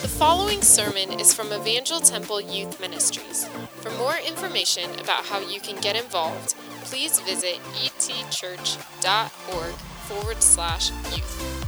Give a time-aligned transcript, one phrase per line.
[0.00, 3.44] The following sermon is from Evangel Temple Youth Ministries.
[3.82, 9.74] For more information about how you can get involved, please visit etchurch.org
[10.08, 11.66] forward slash youth.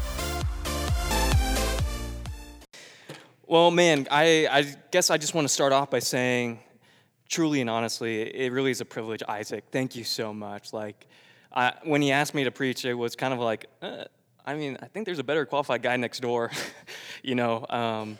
[3.46, 6.60] Well, man, I, I guess I just want to start off by saying,
[7.28, 9.64] truly and honestly, it really is a privilege, Isaac.
[9.70, 10.72] Thank you so much.
[10.72, 11.06] Like,
[11.52, 14.04] I, when he asked me to preach, it was kind of like, uh,
[14.44, 16.50] I mean, I think there's a better qualified guy next door,
[17.22, 17.64] you know.
[17.68, 18.18] Um,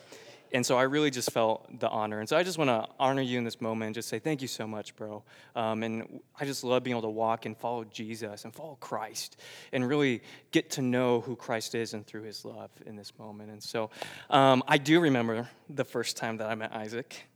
[0.55, 2.21] and so I really just felt the honor.
[2.21, 4.43] And so I just want to honor you in this moment and just say thank
[4.43, 5.23] you so much, bro.
[5.57, 9.41] Um, and I just love being able to walk and follow Jesus and follow Christ
[9.73, 13.51] and really get to know who Christ is and through his love in this moment.
[13.51, 13.91] And so
[14.29, 17.27] um, I do remember the first time that I met Isaac.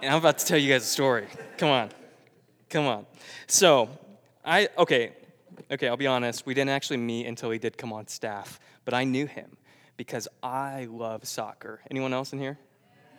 [0.00, 1.26] And I'm about to tell you guys a story.
[1.58, 1.90] Come on.
[2.70, 3.06] Come on.
[3.46, 3.88] So,
[4.44, 5.12] I, okay,
[5.70, 6.46] okay, I'll be honest.
[6.46, 9.56] We didn't actually meet until he did come on staff, but I knew him
[9.96, 11.80] because I love soccer.
[11.90, 12.58] Anyone else in here?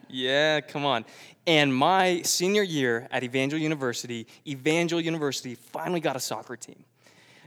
[0.10, 1.06] Yeah, come on.
[1.46, 6.86] And my senior year at Evangel University, Evangel University finally got a soccer team.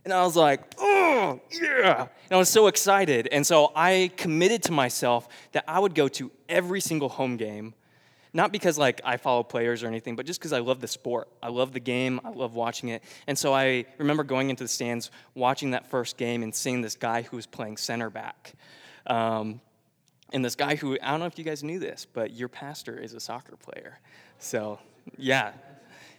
[0.04, 2.00] And I was like, oh, yeah.
[2.00, 3.28] And I was so excited.
[3.32, 7.74] And so I committed to myself that I would go to every single home game,
[8.32, 11.28] not because like I follow players or anything, but just because I love the sport.
[11.42, 12.20] I love the game.
[12.24, 13.02] I love watching it.
[13.26, 16.96] And so I remember going into the stands, watching that first game, and seeing this
[16.96, 18.52] guy who was playing center back.
[19.06, 19.60] Um,
[20.32, 22.96] and this guy who, I don't know if you guys knew this, but your pastor
[22.96, 23.98] is a soccer player.
[24.38, 24.78] So,
[25.18, 25.52] yeah.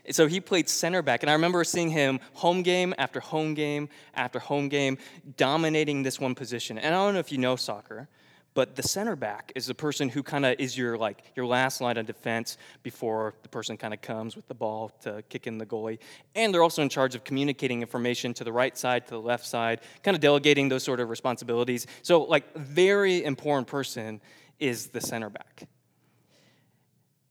[0.10, 1.24] So he played center back.
[1.24, 4.98] And I remember seeing him home game after home game after home game,
[5.38, 6.78] dominating this one position.
[6.78, 8.10] And I don't know if you know soccer,
[8.54, 11.80] but the center back is the person who kind of is your like your last
[11.80, 15.58] line of defense before the person kind of comes with the ball to kick in
[15.58, 16.00] the goalie.
[16.36, 19.46] And they're also in charge of communicating information to the right side to the left
[19.46, 21.88] side kind of delegating those sort of responsibilities.
[22.02, 24.20] So like very important person
[24.60, 25.68] is the center back.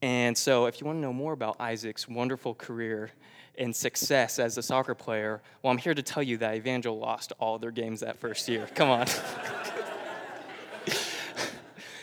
[0.03, 3.11] And so if you want to know more about isaac's wonderful career
[3.59, 7.33] and success as a soccer player well i'm here to tell you that evangel lost
[7.39, 8.67] all their games that first year.
[8.75, 9.07] Come on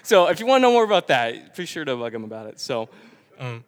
[0.07, 2.47] so if you want to know more about that, be sure to bug him about
[2.47, 2.61] it.
[2.61, 2.87] So,
[3.39, 3.65] um,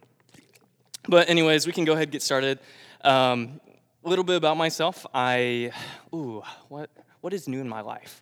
[1.06, 2.60] but anyways, we can go ahead and get started.
[3.02, 3.60] Um,
[4.06, 5.06] a little bit about myself.
[5.14, 5.74] I,
[6.14, 6.90] ooh, what
[7.20, 8.22] what is new in my life?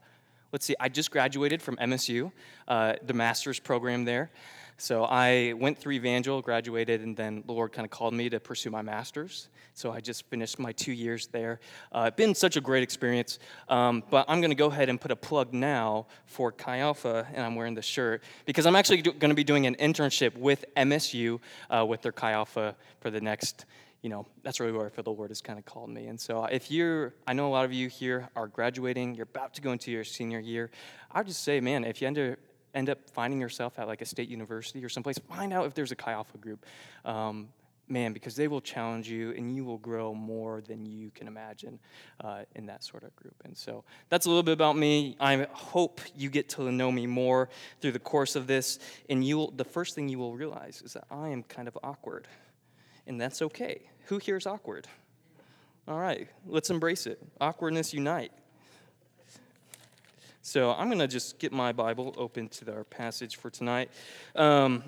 [0.51, 0.73] Let's see.
[0.79, 2.31] I just graduated from MSU,
[2.67, 4.31] uh, the master's program there.
[4.79, 8.39] So I went through Evangel, graduated, and then the Lord kind of called me to
[8.39, 9.49] pursue my master's.
[9.73, 11.59] So I just finished my two years there.
[11.91, 13.39] Uh, it's been such a great experience.
[13.69, 17.27] Um, but I'm going to go ahead and put a plug now for Chi Alpha,
[17.33, 20.63] and I'm wearing the shirt because I'm actually going to be doing an internship with
[20.75, 21.39] MSU
[21.71, 23.65] uh, with their Chi Alpha for the next
[24.03, 26.05] you know, that's really where the Lord has kind of called me.
[26.05, 29.55] And so if you're, I know a lot of you here are graduating, you're about
[29.55, 30.69] to go into your senior year.
[31.11, 32.38] I would just say, man, if you up,
[32.73, 35.91] end up finding yourself at like a state university or someplace, find out if there's
[35.91, 36.66] a Chi Alpha group.
[37.05, 37.50] Um,
[37.89, 41.79] man, because they will challenge you and you will grow more than you can imagine
[42.23, 43.35] uh, in that sort of group.
[43.45, 45.16] And so that's a little bit about me.
[45.19, 47.50] I hope you get to know me more
[47.81, 48.79] through the course of this.
[49.09, 52.27] And you the first thing you will realize is that I am kind of awkward.
[53.06, 53.89] And that's okay.
[54.06, 54.88] Who here is awkward?
[55.88, 57.22] All right, let's embrace it.
[57.39, 58.33] Awkwardness unite.
[60.47, 63.91] So I'm going to just get my Bible open to our passage for tonight.
[64.33, 64.81] Um,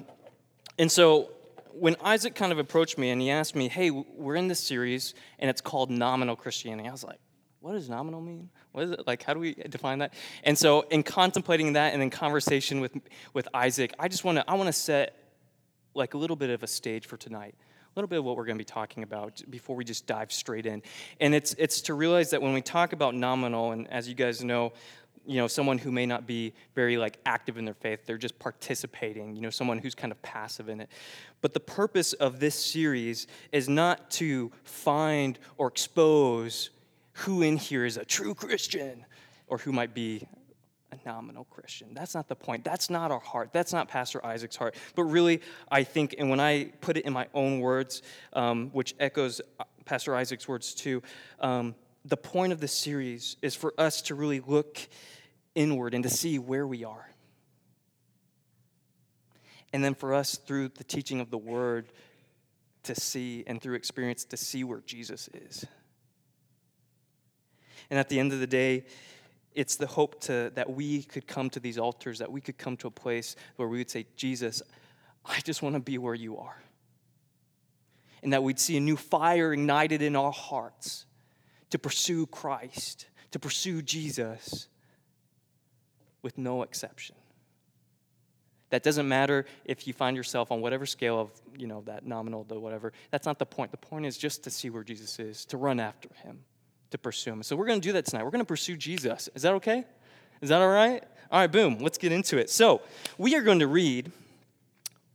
[0.77, 1.31] and so
[1.73, 5.15] when Isaac kind of approached me and he asked me, hey, we're in this series
[5.37, 7.19] and it's called Nominal Christianity, I was like,
[7.59, 8.49] what does nominal mean?
[8.71, 9.05] What is it?
[9.05, 10.13] Like, how do we define that?
[10.45, 12.97] And so, in contemplating that and in conversation with,
[13.33, 15.13] with Isaac, I just want to I want to set
[15.93, 17.55] like a little bit of a stage for tonight
[17.95, 20.31] a little bit of what we're going to be talking about before we just dive
[20.31, 20.83] straight in.
[21.19, 24.43] And it's, it's to realize that when we talk about nominal, and as you guys
[24.43, 24.73] know,
[25.25, 28.37] you know someone who may not be very like active in their faith they're just
[28.39, 30.89] participating you know someone who's kind of passive in it
[31.41, 36.69] but the purpose of this series is not to find or expose
[37.13, 39.05] who in here is a true christian
[39.47, 40.27] or who might be
[40.91, 41.93] a nominal Christian.
[41.93, 42.63] That's not the point.
[42.63, 43.49] That's not our heart.
[43.53, 44.75] That's not Pastor Isaac's heart.
[44.95, 45.41] But really,
[45.71, 48.01] I think, and when I put it in my own words,
[48.33, 51.01] um, which echoes uh, Pastor Isaac's words too,
[51.39, 51.75] um,
[52.05, 54.79] the point of this series is for us to really look
[55.55, 57.09] inward and to see where we are.
[59.73, 61.91] And then for us, through the teaching of the word,
[62.83, 65.65] to see, and through experience, to see where Jesus is.
[67.89, 68.85] And at the end of the day,
[69.53, 72.77] it's the hope to, that we could come to these altars, that we could come
[72.77, 74.61] to a place where we would say, Jesus,
[75.25, 76.61] I just want to be where you are.
[78.23, 81.05] And that we'd see a new fire ignited in our hearts
[81.69, 84.67] to pursue Christ, to pursue Jesus
[86.21, 87.15] with no exception.
[88.69, 92.43] That doesn't matter if you find yourself on whatever scale of, you know, that nominal
[92.45, 92.93] to whatever.
[93.09, 93.71] That's not the point.
[93.71, 96.39] The point is just to see where Jesus is, to run after him,
[96.91, 97.43] to pursue him.
[97.43, 98.23] So we're going to do that tonight.
[98.23, 99.27] We're going to pursue Jesus.
[99.33, 99.85] Is that okay?
[100.41, 101.03] Is that all right?
[101.31, 101.79] All right, boom.
[101.79, 102.49] Let's get into it.
[102.49, 102.81] So
[103.17, 104.11] we are going to read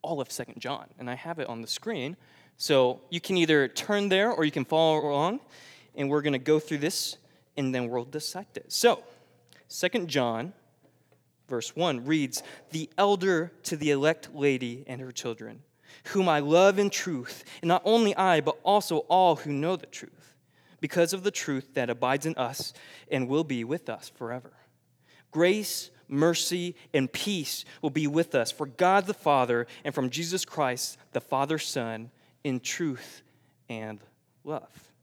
[0.02, 2.16] all of Second John, and I have it on the screen.
[2.56, 5.40] So you can either turn there or you can follow along,
[5.96, 7.16] and we're going to go through this,
[7.56, 8.72] and then we'll dissect it.
[8.72, 9.02] So,
[9.68, 10.52] Second John
[11.48, 15.62] verse 1 reads The elder to the elect lady and her children,
[16.08, 19.86] whom I love in truth, and not only I, but also all who know the
[19.86, 20.34] truth,
[20.80, 22.72] because of the truth that abides in us
[23.10, 24.52] and will be with us forever.
[25.30, 30.44] Grace, mercy, and peace will be with us for God the Father and from Jesus
[30.44, 32.10] Christ, the Father Son,
[32.42, 33.22] in truth
[33.68, 34.00] and
[34.44, 34.93] love.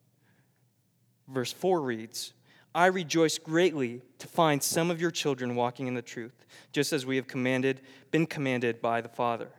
[1.31, 2.33] Verse 4 reads,
[2.73, 7.05] I rejoice greatly to find some of your children walking in the truth, just as
[7.05, 7.81] we have commanded,
[8.11, 9.49] been commanded by the Father.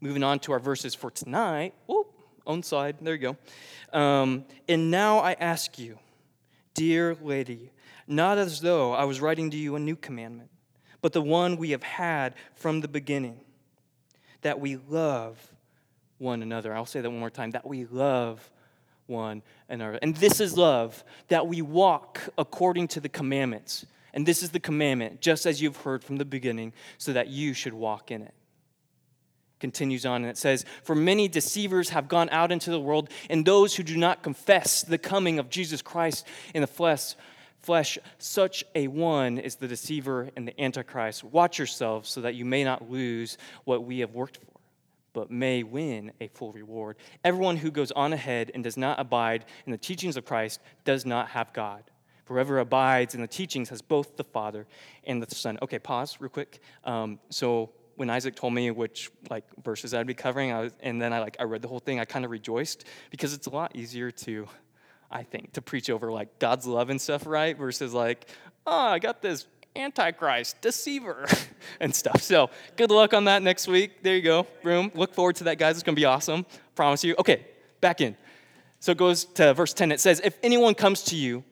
[0.00, 1.74] Moving on to our verses for tonight.
[1.88, 2.06] Oh,
[2.46, 2.96] own slide.
[3.00, 3.36] There you
[3.92, 3.98] go.
[3.98, 5.98] Um, and now I ask you,
[6.74, 7.70] dear lady,
[8.06, 10.50] not as though I was writing to you a new commandment,
[11.00, 13.40] but the one we have had from the beginning,
[14.42, 15.38] that we love
[16.18, 16.74] one another.
[16.74, 18.50] I'll say that one more time that we love
[19.06, 19.98] one another.
[20.02, 23.86] And this is love, that we walk according to the commandments.
[24.14, 27.54] And this is the commandment, just as you've heard from the beginning, so that you
[27.54, 28.34] should walk in it.
[29.58, 33.44] Continues on and it says, For many deceivers have gone out into the world, and
[33.44, 37.14] those who do not confess the coming of Jesus Christ in the flesh,
[37.60, 41.22] flesh, such a one is the deceiver and the antichrist.
[41.22, 44.51] Watch yourselves so that you may not lose what we have worked for
[45.12, 46.96] but may win a full reward.
[47.24, 51.04] Everyone who goes on ahead and does not abide in the teachings of Christ does
[51.04, 51.84] not have God.
[52.26, 54.66] Whoever abides in the teachings has both the Father
[55.04, 55.58] and the Son.
[55.60, 56.60] Okay, pause real quick.
[56.84, 61.00] Um, so when Isaac told me which like verses I'd be covering, I was, and
[61.00, 63.50] then I like I read the whole thing, I kind of rejoiced because it's a
[63.50, 64.46] lot easier to,
[65.10, 67.56] I think, to preach over like God's love and stuff, right?
[67.56, 68.26] Versus like,
[68.66, 71.26] oh, I got this Antichrist, deceiver,
[71.80, 72.22] and stuff.
[72.22, 74.02] So good luck on that next week.
[74.02, 74.46] There you go.
[74.62, 74.90] Room.
[74.94, 75.76] Look forward to that, guys.
[75.76, 76.44] It's going to be awesome.
[76.74, 77.14] Promise you.
[77.18, 77.46] Okay,
[77.80, 78.16] back in.
[78.80, 79.92] So it goes to verse 10.
[79.92, 81.44] It says, If anyone comes to you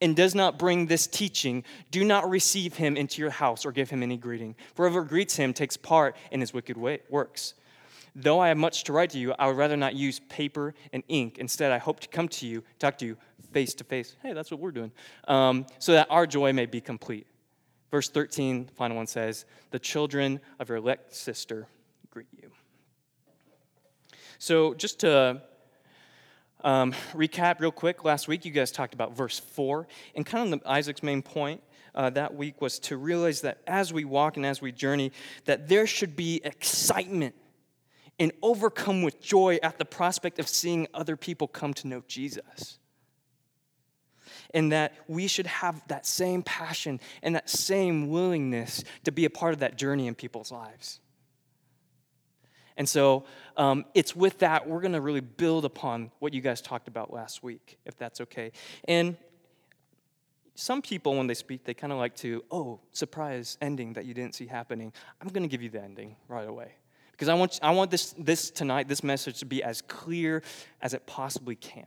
[0.00, 3.90] and does not bring this teaching, do not receive him into your house or give
[3.90, 4.54] him any greeting.
[4.74, 7.54] For whoever greets him takes part in his wicked works.
[8.14, 11.02] Though I have much to write to you, I would rather not use paper and
[11.08, 11.38] ink.
[11.38, 13.16] Instead, I hope to come to you, talk to you
[13.52, 14.16] face to face.
[14.22, 14.92] Hey, that's what we're doing.
[15.26, 17.26] Um, so that our joy may be complete.
[17.90, 21.66] Verse 13, the final one says, The children of your elect sister
[22.10, 22.50] greet you.
[24.38, 25.42] So, just to
[26.62, 30.62] um, recap real quick, last week you guys talked about verse 4, and kind of
[30.66, 31.62] Isaac's main point
[31.94, 35.10] uh, that week was to realize that as we walk and as we journey,
[35.46, 37.34] that there should be excitement
[38.18, 42.78] and overcome with joy at the prospect of seeing other people come to know Jesus
[44.54, 49.30] and that we should have that same passion and that same willingness to be a
[49.30, 51.00] part of that journey in people's lives.
[52.76, 53.24] And so
[53.56, 57.12] um, it's with that we're going to really build upon what you guys talked about
[57.12, 58.52] last week, if that's okay.
[58.86, 59.16] And
[60.54, 64.14] some people, when they speak, they kind of like to, oh, surprise ending that you
[64.14, 64.92] didn't see happening.
[65.20, 66.72] I'm going to give you the ending right away.
[67.12, 70.42] Because I want, I want this, this tonight, this message to be as clear
[70.80, 71.86] as it possibly can.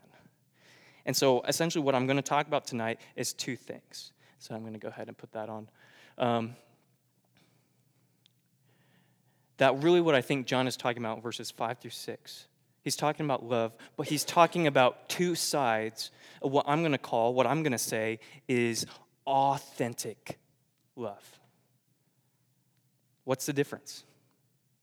[1.05, 4.11] And so, essentially, what I'm going to talk about tonight is two things.
[4.39, 5.69] So, I'm going to go ahead and put that on.
[6.17, 6.55] Um,
[9.57, 12.47] that really what I think John is talking about, verses 5 through 6.
[12.83, 16.09] He's talking about love, but he's talking about two sides
[16.41, 18.87] of what I'm going to call, what I'm going to say is
[19.27, 20.39] authentic
[20.95, 21.39] love.
[23.23, 24.03] What's the difference?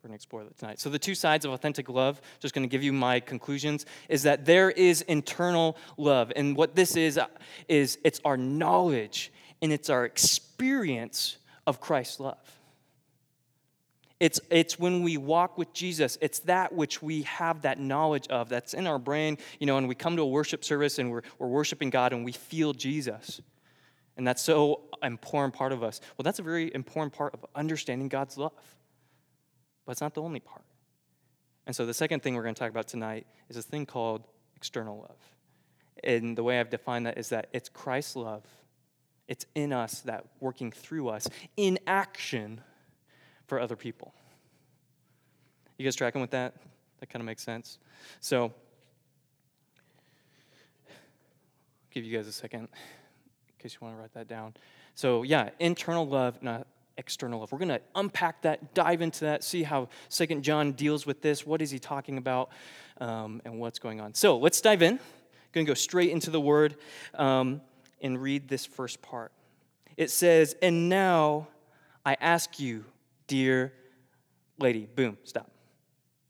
[0.09, 0.81] Going to explore that tonight.
[0.81, 4.23] So, the two sides of authentic love, just going to give you my conclusions, is
[4.23, 6.33] that there is internal love.
[6.35, 7.27] And what this is, uh,
[7.69, 11.37] is it's our knowledge and it's our experience
[11.67, 12.39] of Christ's love.
[14.19, 18.49] It's, it's when we walk with Jesus, it's that which we have that knowledge of,
[18.49, 21.23] that's in our brain, you know, and we come to a worship service and we're,
[21.39, 23.43] we're worshiping God and we feel Jesus.
[24.17, 26.01] And that's so important part of us.
[26.17, 28.53] Well, that's a very important part of understanding God's love
[29.89, 30.67] but it's not the only part.
[31.67, 34.23] And so the second thing we're going to talk about tonight is this thing called
[34.55, 35.17] external love.
[36.05, 38.45] And the way I've defined that is that it's Christ's love.
[39.29, 41.27] It's in us that working through us
[41.57, 42.61] in action
[43.47, 44.13] for other people.
[45.79, 46.57] You guys tracking with that?
[47.01, 47.79] That kind of makes sense.
[48.21, 48.53] So,
[51.91, 54.53] give you guys a second in case you want to write that down.
[54.95, 56.67] So, yeah, internal love, not
[56.99, 57.53] external love.
[57.53, 61.47] We're going to unpack that, dive into that, see how Second John deals with this.
[61.47, 62.51] What is he talking about,
[63.01, 64.13] um, and what's going on?
[64.15, 64.99] So let's dive in.
[65.53, 66.77] Going to go straight into the word
[67.15, 67.63] um,
[68.03, 69.33] and read this first part.
[69.97, 71.49] It says, "And now
[72.05, 72.85] I ask you,
[73.27, 73.73] dear
[74.59, 75.17] lady." Boom.
[75.25, 75.51] Stop.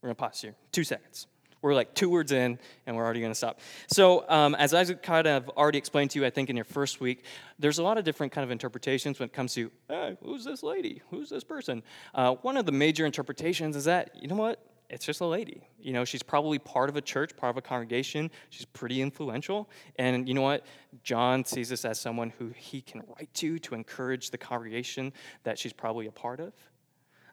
[0.01, 0.55] We're going to pause here.
[0.71, 1.27] Two seconds.
[1.61, 3.61] We're like two words in, and we're already going to stop.
[3.89, 7.01] So, um, as I kind of already explained to you, I think in your first
[7.01, 7.25] week,
[7.59, 10.63] there's a lot of different kind of interpretations when it comes to hey, who's this
[10.63, 11.83] lady, who's this person.
[12.15, 15.69] Uh, one of the major interpretations is that you know what, it's just a lady.
[15.81, 18.31] You know, she's probably part of a church, part of a congregation.
[18.51, 20.65] She's pretty influential, and you know what,
[21.03, 25.13] John sees this as someone who he can write to to encourage the congregation
[25.43, 26.53] that she's probably a part of.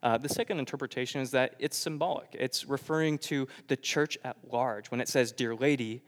[0.05, 2.27] Uh, the second interpretation is that it's symbolic.
[2.33, 4.91] It's referring to the church at large.
[4.91, 6.03] When it says, Dear Lady,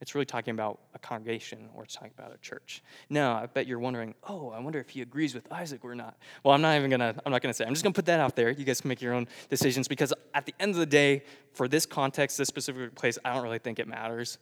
[0.00, 2.82] it's really talking about a congregation or it's talking about a church.
[3.10, 6.16] Now, I bet you're wondering, oh, I wonder if he agrees with Isaac or not.
[6.42, 7.66] Well, I'm not even gonna, I'm not gonna say.
[7.66, 8.50] I'm just gonna put that out there.
[8.50, 11.22] You guys can make your own decisions because at the end of the day,
[11.52, 14.38] for this context, this specific place, I don't really think it matters.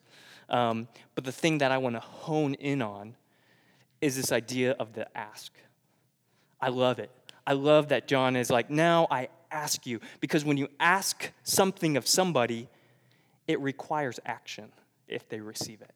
[0.49, 3.17] Um, but the thing that I wanna hone in on
[4.01, 5.53] is this idea of the ask.
[6.61, 7.11] I love it.
[7.47, 10.01] I love that John is like, now I ask you.
[10.21, 12.69] Because when you ask something of somebody,
[13.47, 14.73] it requires action
[15.07, 15.93] if they receive it.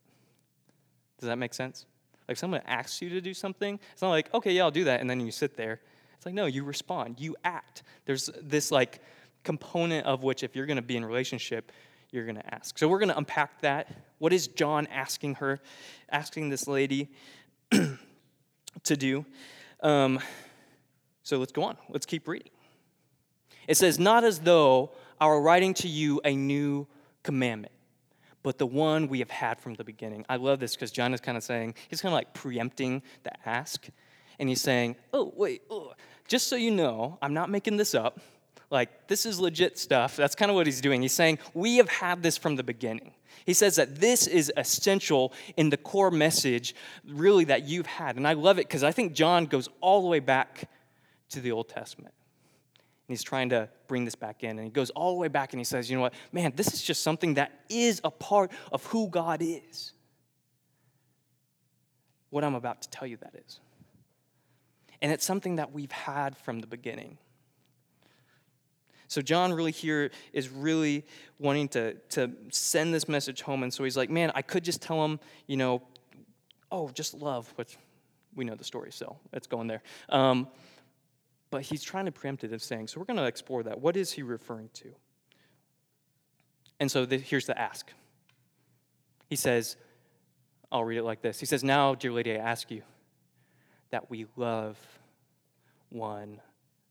[1.18, 1.86] Does that make sense?
[2.28, 5.00] Like someone asks you to do something, it's not like, okay, yeah, I'll do that,
[5.00, 5.80] and then you sit there.
[6.16, 7.82] It's like, no, you respond, you act.
[8.04, 9.00] There's this like
[9.44, 11.70] component of which, if you're gonna be in relationship,
[12.10, 12.78] you're gonna ask.
[12.78, 13.90] So we're gonna unpack that.
[14.18, 15.60] What is John asking her,
[16.10, 17.10] asking this lady
[17.70, 19.24] to do?
[19.82, 20.18] Um,
[21.26, 21.76] so let's go on.
[21.88, 22.52] Let's keep reading.
[23.66, 26.86] It says, Not as though I were writing to you a new
[27.24, 27.72] commandment,
[28.44, 30.24] but the one we have had from the beginning.
[30.28, 33.32] I love this because John is kind of saying, he's kind of like preempting the
[33.44, 33.88] ask.
[34.38, 35.94] And he's saying, Oh, wait, oh.
[36.28, 38.20] just so you know, I'm not making this up.
[38.70, 40.14] Like, this is legit stuff.
[40.14, 41.02] That's kind of what he's doing.
[41.02, 43.10] He's saying, We have had this from the beginning.
[43.44, 48.14] He says that this is essential in the core message, really, that you've had.
[48.14, 50.68] And I love it because I think John goes all the way back
[51.30, 52.14] to the Old Testament.
[53.08, 54.50] And he's trying to bring this back in.
[54.50, 56.74] And he goes all the way back and he says, you know what, man, this
[56.74, 59.92] is just something that is a part of who God is.
[62.30, 63.60] What I'm about to tell you that is.
[65.00, 67.18] And it's something that we've had from the beginning.
[69.08, 71.04] So John really here is really
[71.38, 73.62] wanting to, to send this message home.
[73.62, 75.82] And so he's like, man, I could just tell him, you know,
[76.72, 77.76] oh, just love, which
[78.34, 79.82] we know the story, so it's going there.
[80.08, 80.48] Um,
[81.50, 83.80] but he's trying to preempt it of saying, so we're going to explore that.
[83.80, 84.92] What is he referring to?
[86.80, 87.92] And so the, here's the ask.
[89.28, 89.76] He says,
[90.70, 91.40] I'll read it like this.
[91.40, 92.82] He says, Now, dear lady, I ask you
[93.90, 94.76] that we love
[95.88, 96.40] one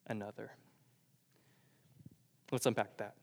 [0.07, 0.51] another.
[2.51, 3.15] Let's unpack that.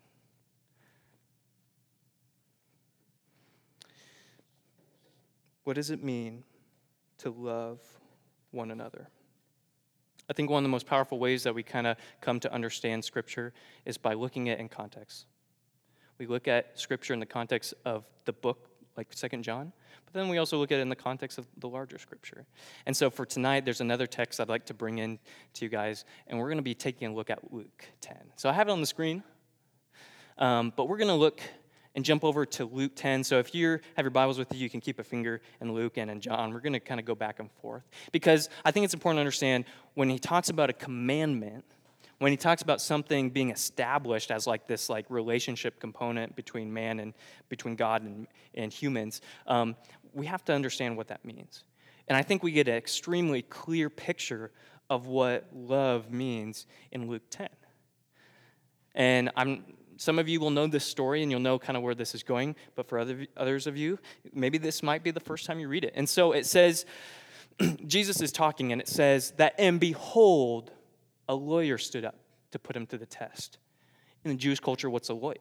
[5.65, 6.45] What does it mean
[7.19, 7.81] to love
[8.51, 9.09] one another?
[10.33, 13.05] I think one of the most powerful ways that we kind of come to understand
[13.05, 13.53] Scripture
[13.85, 15.27] is by looking at it in context.
[16.17, 19.75] We look at Scripture in the context of the book, like Second John,
[20.07, 22.47] but then we also look at it in the context of the larger Scripture.
[22.87, 25.19] And so for tonight, there's another text I'd like to bring in
[25.53, 28.17] to you guys, and we're going to be taking a look at Luke 10.
[28.37, 29.23] So I have it on the screen,
[30.39, 31.43] um, but we're going to look
[31.95, 33.25] and jump over to Luke 10.
[33.25, 35.99] So if you have your Bibles with you, you can keep a finger in Luke
[35.99, 36.53] and in John.
[36.53, 37.83] We're going to kind of go back and forth
[38.13, 41.65] because I think it's important to understand when he talks about a commandment,
[42.19, 47.01] when he talks about something being established as like this like relationship component between man
[47.01, 47.15] and
[47.49, 49.77] between God and, and humans, um,
[50.15, 51.65] we have to understand what that means.
[52.09, 54.51] And I think we get an extremely clear picture
[54.91, 57.49] of what love means in Luke 10.
[58.95, 59.65] And I'm
[60.03, 62.25] some of you will know this story and you'll know kind of where this is
[62.25, 64.01] going, but for other, others of you,
[64.35, 65.93] maybe this might be the first time you read it.
[65.95, 66.85] And so it says,
[67.87, 70.73] Jesus is talking and it says that, and behold,
[71.29, 72.17] a lawyer stood up
[72.51, 73.59] to put him to the test.
[74.25, 75.37] In the Jewish culture, what's a lawyer?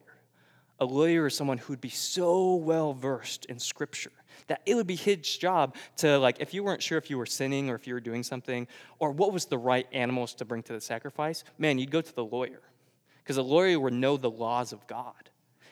[0.80, 4.12] A lawyer is someone who'd be so well versed in scripture
[4.46, 7.26] that it would be his job to, like, if you weren't sure if you were
[7.26, 8.68] sinning or if you were doing something
[9.00, 12.16] or what was the right animals to bring to the sacrifice, man, you'd go to
[12.16, 12.62] the lawyer
[13.24, 15.14] because a lawyer would know the laws of God.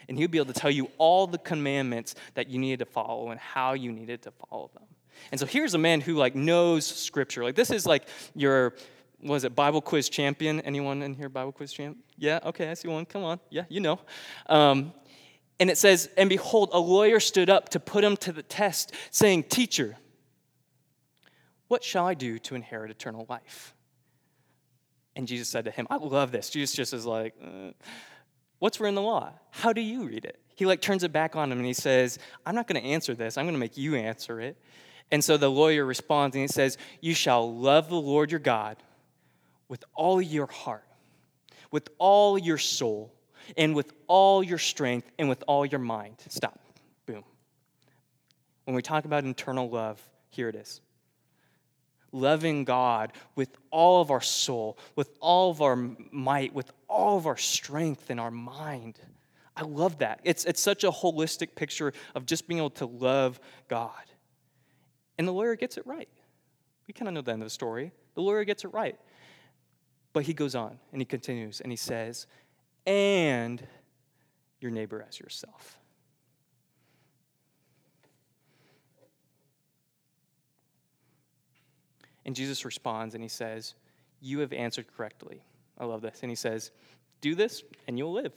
[0.08, 2.86] And he would be able to tell you all the commandments that you needed to
[2.86, 4.86] follow and how you needed to follow them.
[5.32, 7.44] And so here's a man who like knows scripture.
[7.44, 8.74] Like this is like your
[9.22, 10.62] was it Bible quiz champion?
[10.62, 11.98] Anyone in here Bible quiz champ?
[12.18, 13.06] Yeah, okay, I see one.
[13.06, 13.40] Come on.
[13.50, 14.00] Yeah, you know.
[14.48, 14.94] Um,
[15.60, 18.94] and it says, And behold, a lawyer stood up to put him to the test,
[19.12, 19.98] saying, Teacher,
[21.68, 23.76] what shall I do to inherit eternal life?
[25.16, 26.50] And Jesus said to him, I love this.
[26.50, 27.72] Jesus just is like, uh,
[28.60, 29.32] What's written in the law?
[29.52, 30.40] How do you read it?
[30.56, 33.16] He like turns it back on him and he says, I'm not going to answer
[33.16, 33.38] this.
[33.38, 34.58] I'm going to make you answer it.
[35.12, 38.78] And so the lawyer responds and he says, You shall love the Lord your God
[39.70, 40.84] with all your heart,
[41.72, 43.14] with all your soul,
[43.58, 46.18] and with all your strength, and with all your mind.
[46.28, 46.60] Stop.
[47.06, 47.24] Boom.
[48.66, 50.82] When we talk about internal love, here it is
[52.12, 57.28] loving God with all of our soul, with all of our might, with all of
[57.28, 59.00] our strength and our mind.
[59.56, 60.22] I love that.
[60.24, 63.92] It's, it's such a holistic picture of just being able to love God.
[65.18, 66.08] And the lawyer gets it right.
[66.88, 67.92] We kind of know the end of the story.
[68.16, 68.98] The lawyer gets it right.
[70.14, 72.26] But he goes on and he continues and he says,
[72.86, 73.66] and
[74.60, 75.79] your neighbor as yourself.
[82.30, 83.74] And Jesus responds and he says,
[84.22, 85.42] You have answered correctly.
[85.80, 86.20] I love this.
[86.22, 86.70] And he says,
[87.22, 88.34] Do this and you'll live.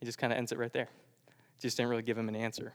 [0.00, 0.88] He just kind of ends it right there.
[1.60, 2.72] Just didn't really give him an answer.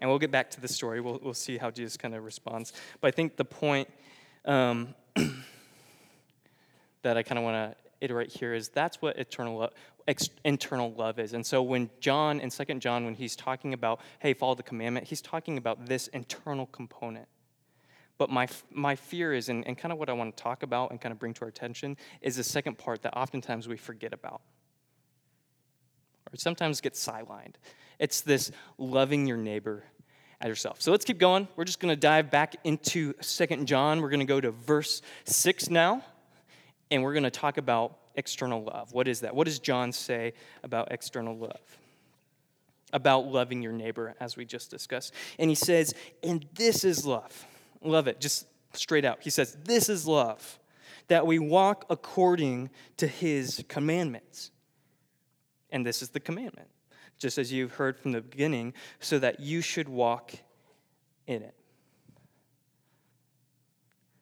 [0.00, 1.00] And we'll get back to the story.
[1.00, 2.72] We'll, we'll see how Jesus kind of responds.
[3.00, 3.88] But I think the point
[4.44, 4.92] um,
[7.02, 9.72] that I kind of want to iterate here is that's what eternal love,
[10.44, 11.32] internal love is.
[11.32, 15.06] And so when John, in Second John, when he's talking about, hey, follow the commandment,
[15.06, 17.28] he's talking about this internal component.
[18.22, 20.92] But my, my fear is, and, and kind of what I want to talk about
[20.92, 24.12] and kind of bring to our attention, is the second part that oftentimes we forget
[24.12, 24.42] about.
[26.32, 27.54] Or sometimes gets sidelined.
[27.98, 29.82] It's this loving your neighbor
[30.40, 30.80] as yourself.
[30.80, 31.48] So let's keep going.
[31.56, 34.00] We're just going to dive back into Second John.
[34.00, 36.04] We're going to go to verse 6 now,
[36.92, 38.92] and we're going to talk about external love.
[38.92, 39.34] What is that?
[39.34, 41.60] What does John say about external love?
[42.92, 45.12] About loving your neighbor, as we just discussed.
[45.40, 47.46] And he says, and this is love
[47.82, 49.18] Love it, just straight out.
[49.22, 50.58] He says, This is love,
[51.08, 54.50] that we walk according to his commandments.
[55.70, 56.68] And this is the commandment,
[57.18, 60.32] just as you've heard from the beginning, so that you should walk
[61.26, 61.54] in it.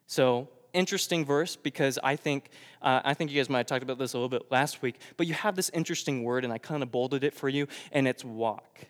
[0.07, 2.51] So, interesting verse because I think
[2.83, 4.97] uh, I think you guys might have talked about this a little bit last week,
[5.17, 8.09] but you have this interesting word, and I kind of bolded it for you, and
[8.09, 8.87] it's walk.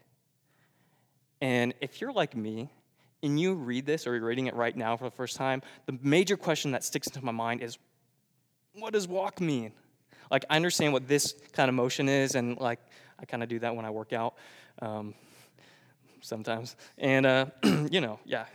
[1.41, 2.71] And if you're like me,
[3.23, 5.99] and you read this or you're reading it right now for the first time, the
[6.03, 7.79] major question that sticks into my mind is
[8.75, 9.73] what does walk mean?
[10.31, 12.79] Like, I understand what this kind of motion is, and like,
[13.19, 14.35] I kind of do that when I work out
[14.81, 15.15] um,
[16.21, 16.77] sometimes.
[16.99, 17.47] And, uh,
[17.91, 18.47] you know, yeah,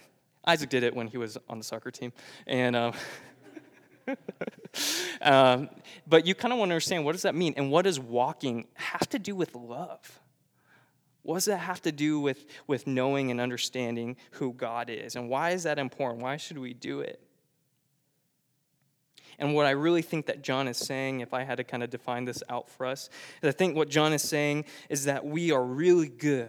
[0.45, 2.13] Isaac did it when he was on the soccer team.
[2.47, 2.91] And, uh,
[5.21, 5.69] um,
[6.07, 7.53] but you kind of want to understand what does that mean?
[7.57, 10.21] And what does walking have to do with love?
[11.25, 15.15] What does that have to do with, with knowing and understanding who God is?
[15.15, 16.21] And why is that important?
[16.21, 17.19] Why should we do it?
[19.39, 21.89] And what I really think that John is saying, if I had to kind of
[21.89, 23.09] define this out for us,
[23.41, 26.47] is I think what John is saying is that we are really good.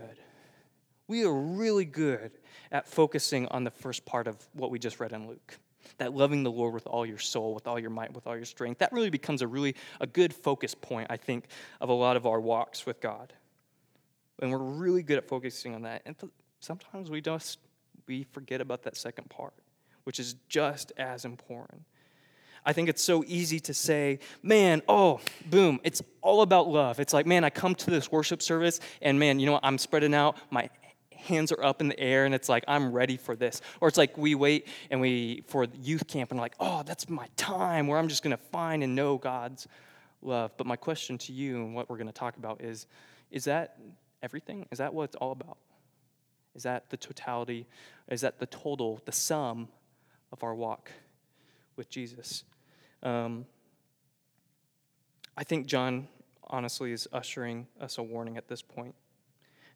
[1.08, 2.32] We are really good
[2.70, 5.58] at focusing on the first part of what we just read in Luke.
[5.98, 8.44] That loving the Lord with all your soul, with all your might, with all your
[8.44, 8.80] strength.
[8.80, 11.46] That really becomes a really a good focus point, I think,
[11.80, 13.32] of a lot of our walks with God.
[14.40, 16.02] And we're really good at focusing on that.
[16.04, 16.14] And
[16.60, 17.58] sometimes we just
[18.06, 19.54] we forget about that second part,
[20.04, 21.82] which is just as important.
[22.64, 26.98] I think it's so easy to say, man, oh, boom, it's all about love.
[26.98, 29.64] It's like, man, I come to this worship service and man, you know what?
[29.64, 30.36] I'm spreading out.
[30.50, 30.68] My
[31.12, 33.62] hands are up in the air and it's like, I'm ready for this.
[33.80, 37.28] Or it's like we wait and we, for youth camp and like, oh, that's my
[37.36, 39.68] time where I'm just to find and know God's
[40.20, 40.52] love.
[40.56, 42.86] But my question to you and what we're to talk about is,
[43.30, 43.78] is that
[44.22, 44.66] everything?
[44.70, 45.58] Is that what it's all about?
[46.54, 47.66] Is that the totality?
[48.08, 49.68] Is that the total, the sum
[50.32, 50.90] of our walk
[51.76, 52.44] with Jesus?
[53.02, 53.46] Um,
[55.36, 56.08] I think John
[56.48, 58.94] honestly is ushering us a warning at this point.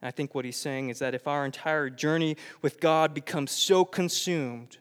[0.01, 3.51] And I think what he's saying is that if our entire journey with God becomes
[3.51, 4.79] so consumed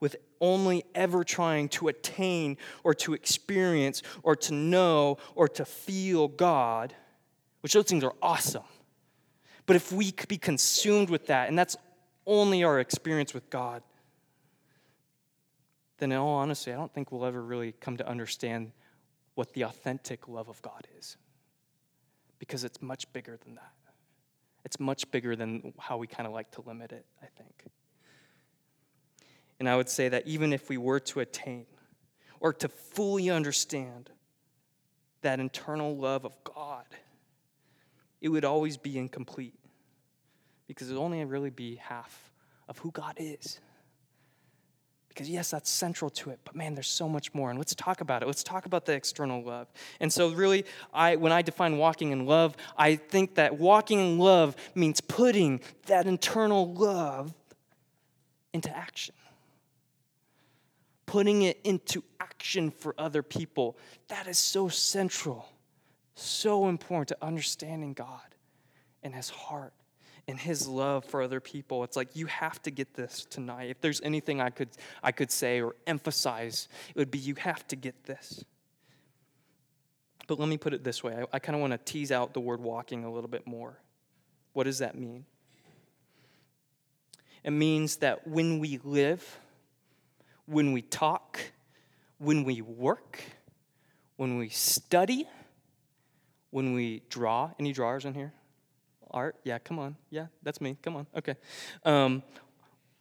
[0.00, 6.28] with only ever trying to attain or to experience or to know or to feel
[6.28, 6.94] God,
[7.60, 8.62] which those things are awesome.
[9.66, 11.76] But if we could be consumed with that, and that's
[12.26, 13.82] only our experience with God,
[15.98, 18.72] then in all honesty, I don't think we'll ever really come to understand
[19.34, 21.16] what the authentic love of God is.
[22.38, 23.72] Because it's much bigger than that.
[24.64, 27.64] It's much bigger than how we kind of like to limit it, I think.
[29.58, 31.66] And I would say that even if we were to attain
[32.40, 34.10] or to fully understand
[35.22, 36.84] that internal love of God,
[38.20, 39.54] it would always be incomplete
[40.66, 42.30] because it would only really be half
[42.68, 43.60] of who God is.
[45.18, 47.50] because yes, that's central to it, but man, there's so much more.
[47.50, 48.26] And let's talk about it.
[48.26, 49.66] Let's talk about the external love.
[49.98, 54.18] And so, really, I, when I define walking in love, I think that walking in
[54.18, 57.34] love means putting that internal love
[58.52, 59.16] into action.
[61.06, 63.76] Putting it into action for other people.
[64.06, 65.48] That is so central,
[66.20, 68.34] so important to understanding God
[69.02, 69.72] and His heart
[70.28, 71.82] and his love for other people.
[71.84, 73.70] It's like you have to get this tonight.
[73.70, 74.68] If there's anything I could
[75.02, 78.44] I could say or emphasize, it would be you have to get this.
[80.26, 81.16] But let me put it this way.
[81.16, 83.78] I, I kind of want to tease out the word walking a little bit more.
[84.52, 85.24] What does that mean?
[87.42, 89.38] It means that when we live,
[90.44, 91.40] when we talk,
[92.18, 93.22] when we work,
[94.16, 95.26] when we study,
[96.50, 98.32] when we draw, any drawers in here?
[99.10, 99.36] Art?
[99.44, 99.96] Yeah, come on.
[100.10, 100.76] Yeah, that's me.
[100.82, 101.06] Come on.
[101.16, 101.36] Okay.
[101.84, 102.22] Um,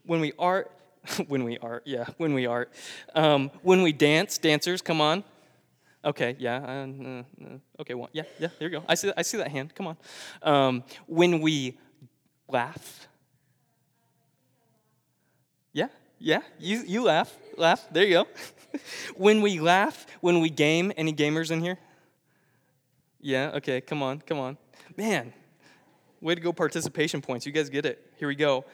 [0.06, 0.72] when we art,
[1.28, 2.72] when we art, yeah, when we art.
[3.14, 5.24] Um, when we dance, dancers, come on.
[6.06, 8.86] Okay, yeah, uh, uh, okay, one, yeah, yeah, there you go.
[8.88, 9.76] I see, I see that hand.
[9.76, 9.98] Come on.
[10.42, 11.78] Um, when we
[12.48, 13.08] laugh.
[15.74, 17.86] Yeah, yeah, you, you laugh, laugh.
[17.92, 18.28] There you go.
[19.18, 21.78] when we laugh, when we game, any gamers in here?
[23.20, 24.58] Yeah, okay, come on, come on.
[24.96, 25.34] Man,
[26.22, 27.46] Way to go, participation points.
[27.46, 28.04] You guys get it.
[28.18, 28.66] Here we go.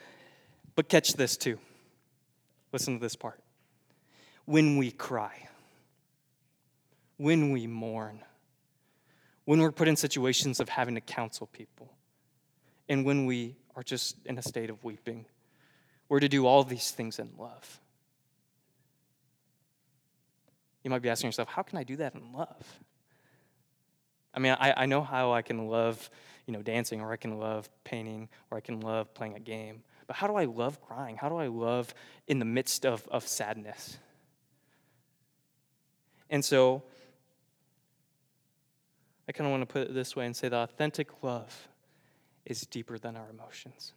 [0.76, 1.58] But catch this too.
[2.72, 3.40] Listen to this part.
[4.46, 5.48] When we cry,
[7.16, 8.20] when we mourn,
[9.44, 11.92] when we're put in situations of having to counsel people,
[12.88, 15.26] and when we are just in a state of weeping,
[16.08, 17.80] we're to do all these things in love.
[20.82, 22.80] You might be asking yourself, how can I do that in love?
[24.34, 26.10] I mean, I, I know how I can love
[26.46, 29.82] you know, dancing, or I can love painting, or I can love playing a game.
[30.06, 31.16] But how do I love crying?
[31.16, 31.94] How do I love
[32.26, 33.98] in the midst of, of sadness?
[36.28, 36.82] And so,
[39.26, 41.68] I kind of want to put it this way and say the authentic love
[42.44, 43.92] is deeper than our emotions.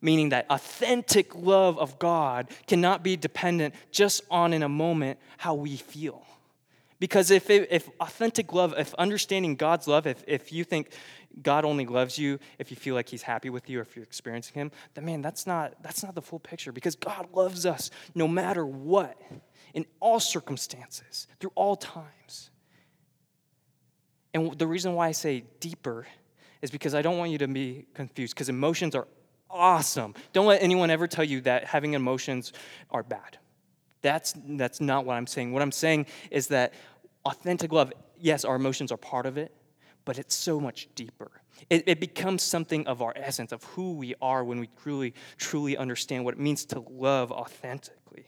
[0.00, 5.54] Meaning that authentic love of God cannot be dependent just on, in a moment, how
[5.54, 6.24] we feel.
[7.00, 10.92] Because if, it, if authentic love, if understanding God's love, if, if you think
[11.42, 14.04] God only loves you if you feel like he's happy with you or if you're
[14.04, 17.90] experiencing him, then man, that's not, that's not the full picture because God loves us
[18.14, 19.20] no matter what,
[19.72, 22.50] in all circumstances, through all times.
[24.34, 26.06] And the reason why I say deeper
[26.60, 29.08] is because I don't want you to be confused because emotions are
[29.48, 30.14] awesome.
[30.34, 32.52] Don't let anyone ever tell you that having emotions
[32.90, 33.38] are bad.
[34.02, 35.52] That's, that's not what I'm saying.
[35.52, 36.72] What I'm saying is that
[37.24, 39.54] authentic love, yes, our emotions are part of it,
[40.04, 41.30] but it's so much deeper.
[41.68, 45.76] It, it, becomes something of our essence, of who we are when we truly, truly
[45.76, 48.26] understand what it means to love authentically.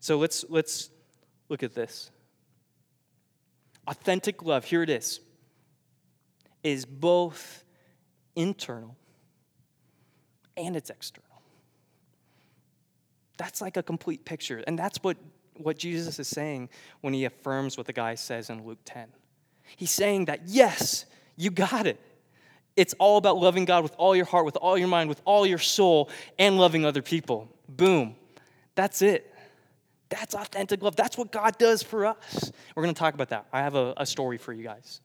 [0.00, 0.90] So let's, let's
[1.48, 2.10] look at this.
[3.86, 5.20] Authentic love, here it is,
[6.62, 7.64] is both
[8.34, 8.96] internal
[10.56, 11.26] and it's external.
[13.36, 14.62] That's like a complete picture.
[14.66, 15.16] And that's what,
[15.58, 16.68] what Jesus is saying
[17.00, 19.08] when he affirms what the guy says in Luke 10.
[19.76, 22.00] He's saying that, yes, you got it.
[22.76, 25.46] It's all about loving God with all your heart, with all your mind, with all
[25.46, 27.48] your soul, and loving other people.
[27.68, 28.16] Boom.
[28.74, 29.32] That's it.
[30.08, 30.94] That's authentic love.
[30.94, 32.52] That's what God does for us.
[32.74, 33.46] We're going to talk about that.
[33.52, 35.00] I have a, a story for you guys.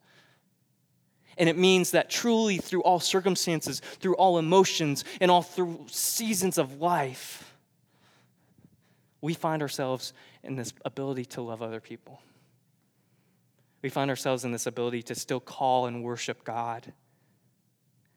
[1.37, 6.57] And it means that truly, through all circumstances, through all emotions, and all through seasons
[6.57, 7.55] of life,
[9.21, 12.21] we find ourselves in this ability to love other people.
[13.81, 16.93] We find ourselves in this ability to still call and worship God,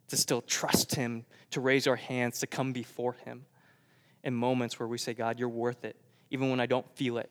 [0.09, 3.47] to still trust Him, to raise our hands, to come before Him
[4.23, 5.97] in moments where we say, God, you're worth it.
[6.31, 7.31] Even when I don't feel it,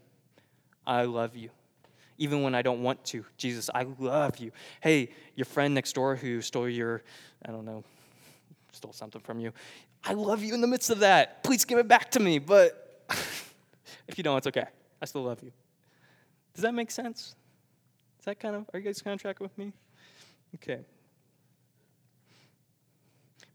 [0.86, 1.50] I love you.
[2.18, 4.52] Even when I don't want to, Jesus, I love you.
[4.82, 7.04] Hey, your friend next door who stole your,
[7.44, 7.84] I don't know,
[8.72, 9.52] stole something from you,
[10.04, 11.44] I love you in the midst of that.
[11.44, 12.38] Please give it back to me.
[12.38, 13.06] But
[14.08, 14.66] If you don't, it's okay.
[15.04, 15.52] I still love you.
[16.54, 17.36] Does that make sense?
[18.20, 19.74] Is that kind of, are you guys kind of tracking with me?
[20.56, 20.80] Okay.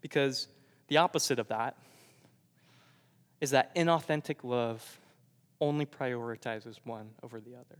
[0.03, 0.47] Because
[0.89, 1.75] the opposite of that
[3.41, 5.01] is that inauthentic love
[5.59, 7.79] only prioritizes one over the other.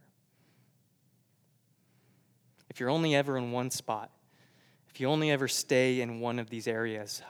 [2.71, 4.11] If you're only ever in one spot,
[4.89, 7.21] if you only ever stay in one of these areas,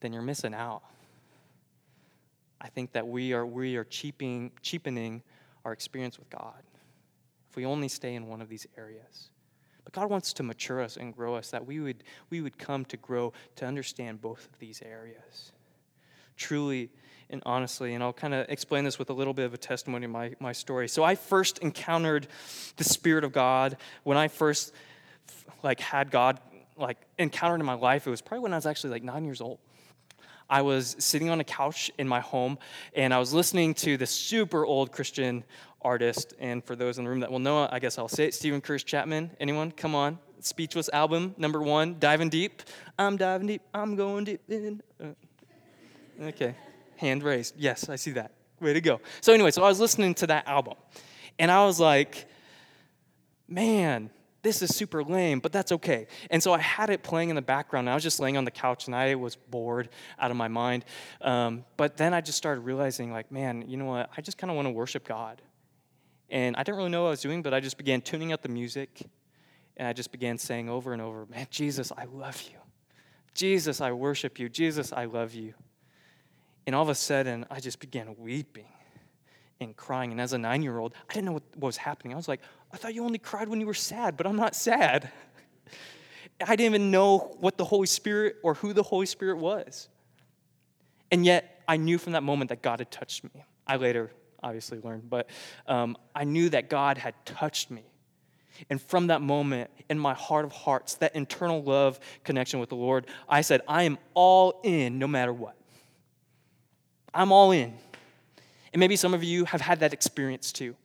[0.00, 0.82] then you're missing out.
[2.60, 5.22] I think that we are, we are cheapening, cheapening
[5.64, 6.62] our experience with God
[7.50, 9.30] if we only stay in one of these areas.
[9.84, 12.84] But God wants to mature us and grow us, that we would, we would come
[12.86, 15.52] to grow to understand both of these areas.
[16.36, 16.90] Truly,
[17.30, 20.04] and honestly, and I'll kind of explain this with a little bit of a testimony
[20.06, 20.88] of my, my story.
[20.88, 22.26] So I first encountered
[22.76, 24.72] the Spirit of God when I first
[25.62, 26.40] like had God
[26.76, 28.06] like encountered in my life.
[28.06, 29.58] It was probably when I was actually like nine years old.
[30.48, 32.58] I was sitting on a couch in my home
[32.94, 35.44] and I was listening to this super old Christian
[35.82, 36.34] artist.
[36.38, 38.60] And for those in the room that will know I guess I'll say it Steven
[38.60, 39.30] Curtis Chapman.
[39.40, 39.72] Anyone?
[39.72, 40.18] Come on.
[40.40, 42.62] Speechless album, number one, Diving Deep.
[42.98, 44.80] I'm diving deep, I'm going deep in.
[45.02, 45.06] Uh,
[46.22, 46.54] okay,
[46.96, 47.54] hand raised.
[47.56, 48.32] Yes, I see that.
[48.60, 49.00] Way to go.
[49.22, 50.74] So, anyway, so I was listening to that album
[51.38, 52.26] and I was like,
[53.48, 54.10] man,
[54.46, 56.06] this is super lame, but that's okay.
[56.30, 57.90] And so I had it playing in the background.
[57.90, 60.84] I was just laying on the couch and I was bored out of my mind.
[61.20, 64.08] Um, but then I just started realizing, like, man, you know what?
[64.16, 65.42] I just kind of want to worship God.
[66.30, 68.42] And I didn't really know what I was doing, but I just began tuning out
[68.42, 69.02] the music
[69.76, 72.58] and I just began saying over and over, man, Jesus, I love you.
[73.34, 74.48] Jesus, I worship you.
[74.48, 75.54] Jesus, I love you.
[76.66, 78.66] And all of a sudden, I just began weeping
[79.60, 80.12] and crying.
[80.12, 82.12] And as a nine year old, I didn't know what, what, was happening.
[82.12, 82.40] I was like,
[82.72, 85.10] I thought you only cried when you were sad, but I'm not sad.
[86.40, 89.88] I didn't even know what the Holy Spirit or who the Holy Spirit was.
[91.10, 93.30] And yet, I knew from that moment that God had touched me.
[93.66, 94.10] I later
[94.42, 95.28] obviously learned, but
[95.66, 97.82] um, I knew that God had touched me.
[98.70, 102.76] And from that moment, in my heart of hearts, that internal love connection with the
[102.76, 105.56] Lord, I said, I am all in no matter what.
[107.12, 107.74] I'm all in.
[108.76, 110.76] And maybe some of you have had that experience too.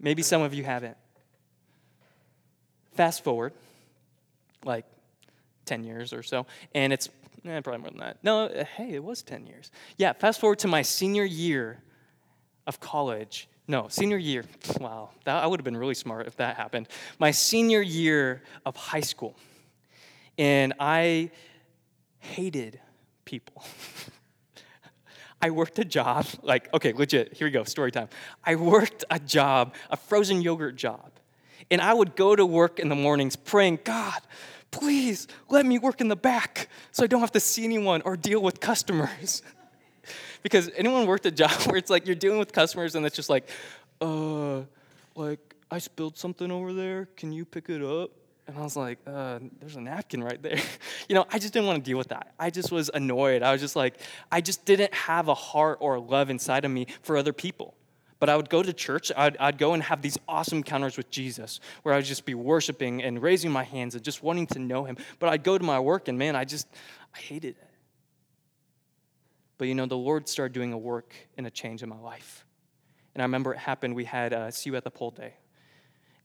[0.00, 0.96] Maybe some of you haven't.
[2.94, 3.52] Fast forward,
[4.64, 4.84] like
[5.66, 7.10] 10 years or so, and it's
[7.44, 8.16] eh, probably more than that.
[8.24, 9.70] No, uh, hey, it was 10 years.
[9.98, 11.80] Yeah, fast forward to my senior year
[12.66, 13.48] of college.
[13.68, 14.44] No, senior year.
[14.80, 16.88] Wow, that, I would have been really smart if that happened.
[17.20, 19.36] My senior year of high school.
[20.36, 21.30] And I
[22.18, 22.80] hated
[23.24, 23.62] people.
[25.40, 28.08] I worked a job, like, okay, legit, here we go, story time.
[28.44, 31.12] I worked a job, a frozen yogurt job.
[31.70, 34.20] And I would go to work in the mornings praying, God,
[34.70, 38.16] please let me work in the back so I don't have to see anyone or
[38.16, 39.42] deal with customers.
[40.42, 43.30] because anyone worked a job where it's like you're dealing with customers and it's just
[43.30, 43.48] like,
[44.00, 44.62] uh,
[45.14, 47.06] like, I spilled something over there.
[47.16, 48.10] Can you pick it up?
[48.48, 50.58] And I was like, uh, there's a napkin right there.
[51.08, 52.32] you know, I just didn't want to deal with that.
[52.38, 53.42] I just was annoyed.
[53.42, 54.00] I was just like,
[54.32, 57.74] I just didn't have a heart or a love inside of me for other people.
[58.18, 61.10] But I would go to church, I'd, I'd go and have these awesome encounters with
[61.10, 64.84] Jesus where I'd just be worshiping and raising my hands and just wanting to know
[64.84, 64.96] him.
[65.18, 66.66] But I'd go to my work and man, I just,
[67.14, 67.70] I hated it.
[69.58, 72.46] But you know, the Lord started doing a work and a change in my life.
[73.14, 75.34] And I remember it happened, we had a See You at the Pole Day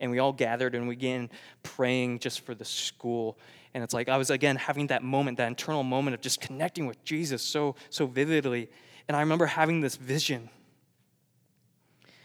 [0.04, 1.30] and we all gathered and we began
[1.63, 3.39] praying just for the school.
[3.74, 6.88] And it's like I was again having that moment, that internal moment of just connecting
[6.88, 8.70] with Jesus so, so vividly.
[9.08, 10.50] And I remember having this vision.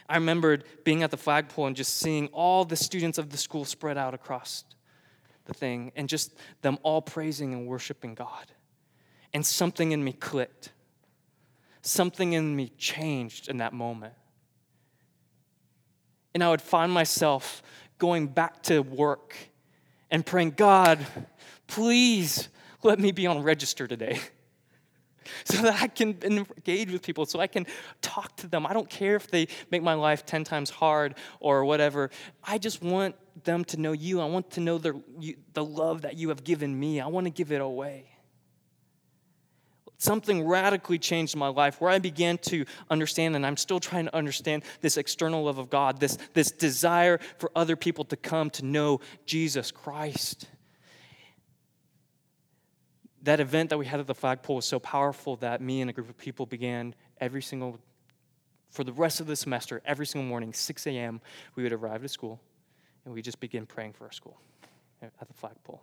[0.09, 3.65] I remembered being at the flagpole and just seeing all the students of the school
[3.65, 4.65] spread out across
[5.45, 8.47] the thing and just them all praising and worshiping God.
[9.33, 10.73] And something in me clicked.
[11.83, 14.15] Something in me changed in that moment.
[16.35, 17.63] And I would find myself
[17.99, 19.37] going back to work
[20.11, 21.05] and praying, God,
[21.67, 22.49] please
[22.83, 24.19] let me be on register today.
[25.45, 27.67] so that I can engage with people, so I can
[28.01, 28.67] talk to them.
[28.67, 32.11] I don't care if they make my life 10 times hard or whatever.
[32.43, 33.15] I just want
[33.45, 34.21] them to know you.
[34.21, 35.01] I want to know the,
[35.53, 37.01] the love that you have given me.
[37.01, 38.07] I want to give it away
[39.99, 44.07] something radically changed in my life where I began to understand, and I'm still trying
[44.07, 48.49] to understand this external love of God, this, this desire for other people to come
[48.51, 50.47] to know Jesus Christ.
[53.23, 55.93] That event that we had at the flagpole was so powerful that me and a
[55.93, 57.79] group of people began every single,
[58.71, 61.21] for the rest of the semester, every single morning, 6 a.m.,
[61.57, 62.41] we would arrive at school
[63.05, 64.41] and we just begin praying for our school
[65.03, 65.83] at the flagpole.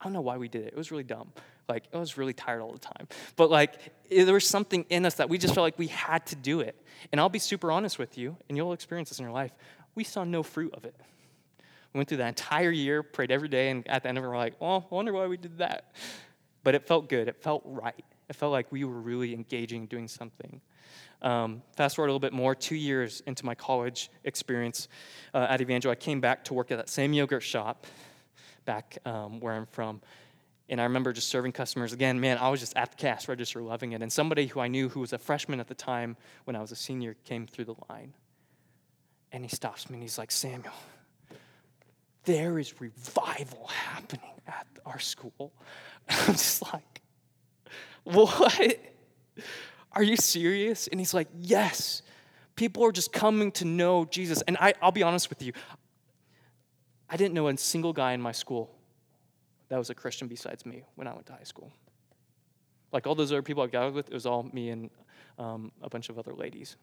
[0.00, 0.68] I don't know why we did it.
[0.68, 1.32] It was really dumb.
[1.68, 3.06] Like, I was really tired all the time.
[3.36, 6.36] But, like, there was something in us that we just felt like we had to
[6.36, 6.74] do it.
[7.12, 9.52] And I'll be super honest with you, and you'll experience this in your life.
[9.94, 10.94] We saw no fruit of it.
[11.92, 14.28] We went through that entire year, prayed every day, and at the end of it,
[14.28, 15.92] we're like, oh, I wonder why we did that.
[16.64, 17.28] But it felt good.
[17.28, 18.04] It felt right.
[18.28, 20.60] It felt like we were really engaging, doing something.
[21.22, 24.88] Um, fast forward a little bit more, two years into my college experience
[25.34, 27.86] uh, at Evangel, I came back to work at that same yogurt shop
[28.70, 30.00] back um, where I'm from.
[30.68, 31.92] And I remember just serving customers.
[31.92, 34.00] Again, man, I was just at the cash register loving it.
[34.00, 36.70] And somebody who I knew who was a freshman at the time when I was
[36.70, 38.14] a senior came through the line.
[39.32, 40.72] And he stops me and he's like, Samuel,
[42.26, 45.52] there is revival happening at our school.
[46.08, 47.02] I'm just like,
[48.04, 48.78] what?
[49.92, 50.86] Are you serious?
[50.86, 52.02] And he's like, Yes.
[52.56, 54.42] People are just coming to know Jesus.
[54.42, 55.54] And I, I'll be honest with you,
[57.10, 58.70] I didn't know a single guy in my school
[59.68, 61.72] that was a Christian besides me when I went to high school.
[62.92, 64.90] Like all those other people I gathered with, it was all me and
[65.38, 66.76] um, a bunch of other ladies.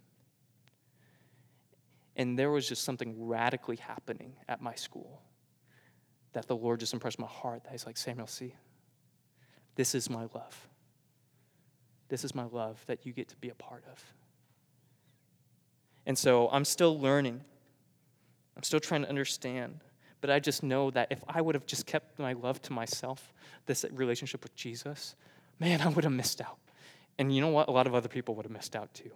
[2.18, 5.22] And there was just something radically happening at my school
[6.34, 7.64] that the Lord just impressed my heart.
[7.64, 8.54] That He's like, Samuel, see,
[9.76, 10.68] this is my love.
[12.10, 14.04] This is my love that you get to be a part of.
[16.06, 17.42] And so I'm still learning.
[18.56, 19.82] I'm still trying to understand.
[20.28, 23.32] But I just know that if I would have just kept my love to myself,
[23.66, 25.16] this relationship with Jesus,
[25.58, 26.58] man, I would have missed out.
[27.18, 27.70] And you know what?
[27.70, 29.10] A lot of other people would have missed out too.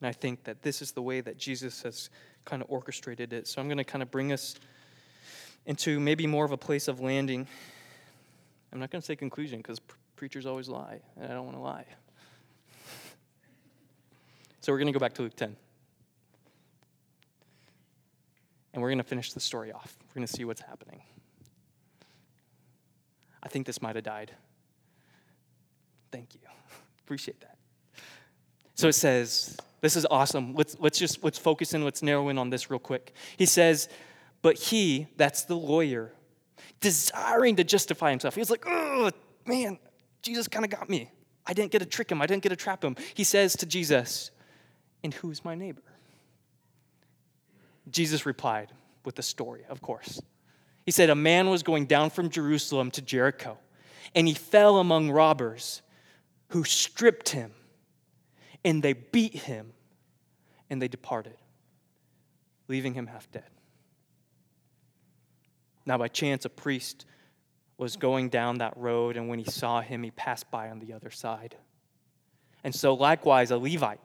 [0.00, 2.10] And I think that this is the way that Jesus has
[2.44, 3.46] kind of orchestrated it.
[3.46, 4.56] So I'm going to kind of bring us
[5.64, 7.46] into maybe more of a place of landing.
[8.72, 9.80] I'm not going to say conclusion because
[10.16, 11.86] preachers always lie, and I don't want to lie.
[14.62, 15.54] So we're going to go back to Luke 10.
[18.74, 19.96] And we're going to finish the story off.
[20.08, 21.00] We're going to see what's happening.
[23.40, 24.32] I think this might have died.
[26.10, 26.40] Thank you.
[27.04, 27.56] Appreciate that.
[28.74, 30.54] So it says, this is awesome.
[30.54, 33.14] Let's, let's just let's focus in, let's narrow in on this real quick.
[33.36, 33.88] He says,
[34.42, 36.12] but he, that's the lawyer,
[36.80, 38.34] desiring to justify himself.
[38.34, 39.10] He was like, oh,
[39.46, 39.78] man,
[40.20, 41.10] Jesus kind of got me.
[41.46, 42.96] I didn't get to trick him, I didn't get to trap him.
[43.14, 44.32] He says to Jesus,
[45.04, 45.82] and who's my neighbor?
[47.90, 48.72] Jesus replied
[49.04, 50.20] with the story, of course.
[50.84, 53.58] He said, A man was going down from Jerusalem to Jericho,
[54.14, 55.82] and he fell among robbers
[56.48, 57.52] who stripped him
[58.64, 59.72] and they beat him
[60.70, 61.36] and they departed,
[62.68, 63.44] leaving him half dead.
[65.86, 67.04] Now, by chance, a priest
[67.76, 70.92] was going down that road, and when he saw him, he passed by on the
[70.92, 71.56] other side.
[72.62, 74.00] And so, likewise, a Levite,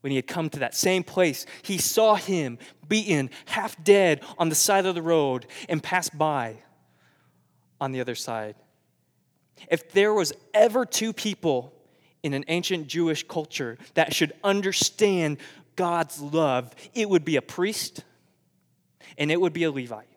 [0.00, 4.48] when he had come to that same place, he saw him beaten, half dead on
[4.48, 6.56] the side of the road, and passed by
[7.80, 8.54] on the other side.
[9.70, 11.72] If there was ever two people
[12.22, 15.38] in an ancient Jewish culture that should understand
[15.76, 18.04] God's love, it would be a priest
[19.18, 20.08] and it would be a Levite.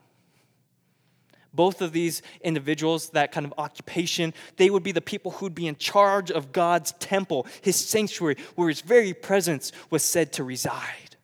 [1.53, 5.67] Both of these individuals, that kind of occupation, they would be the people who'd be
[5.67, 11.15] in charge of God's temple, his sanctuary, where his very presence was said to reside.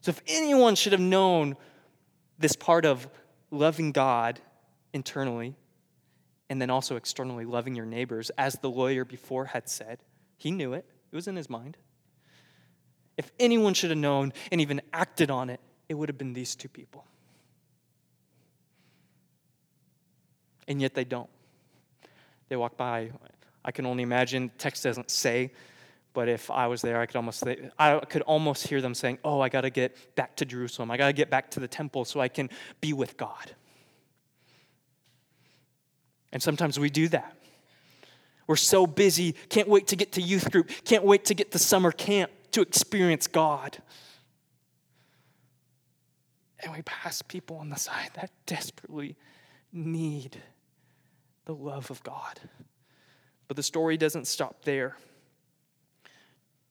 [0.00, 1.56] So, if anyone should have known
[2.38, 3.08] this part of
[3.50, 4.40] loving God
[4.92, 5.54] internally,
[6.50, 9.98] and then also externally loving your neighbors, as the lawyer before had said.
[10.36, 11.76] He knew it, it was in his mind.
[13.16, 16.54] If anyone should have known and even acted on it, it would have been these
[16.54, 17.06] two people.
[20.68, 21.30] And yet they don't.
[22.48, 23.10] They walk by.
[23.64, 25.52] I can only imagine, text doesn't say,
[26.14, 27.44] but if I was there, I could almost
[27.78, 30.90] I could almost hear them saying, "Oh, I got to get back to Jerusalem.
[30.90, 32.48] I got to get back to the temple so I can
[32.80, 33.54] be with God."
[36.32, 37.36] And sometimes we do that.
[38.46, 41.58] We're so busy, can't wait to get to youth group, can't wait to get to
[41.58, 43.78] summer camp to experience God.
[46.60, 49.16] And we pass people on the side that desperately
[49.72, 50.40] need
[51.44, 52.40] the love of God.
[53.48, 54.96] But the story doesn't stop there.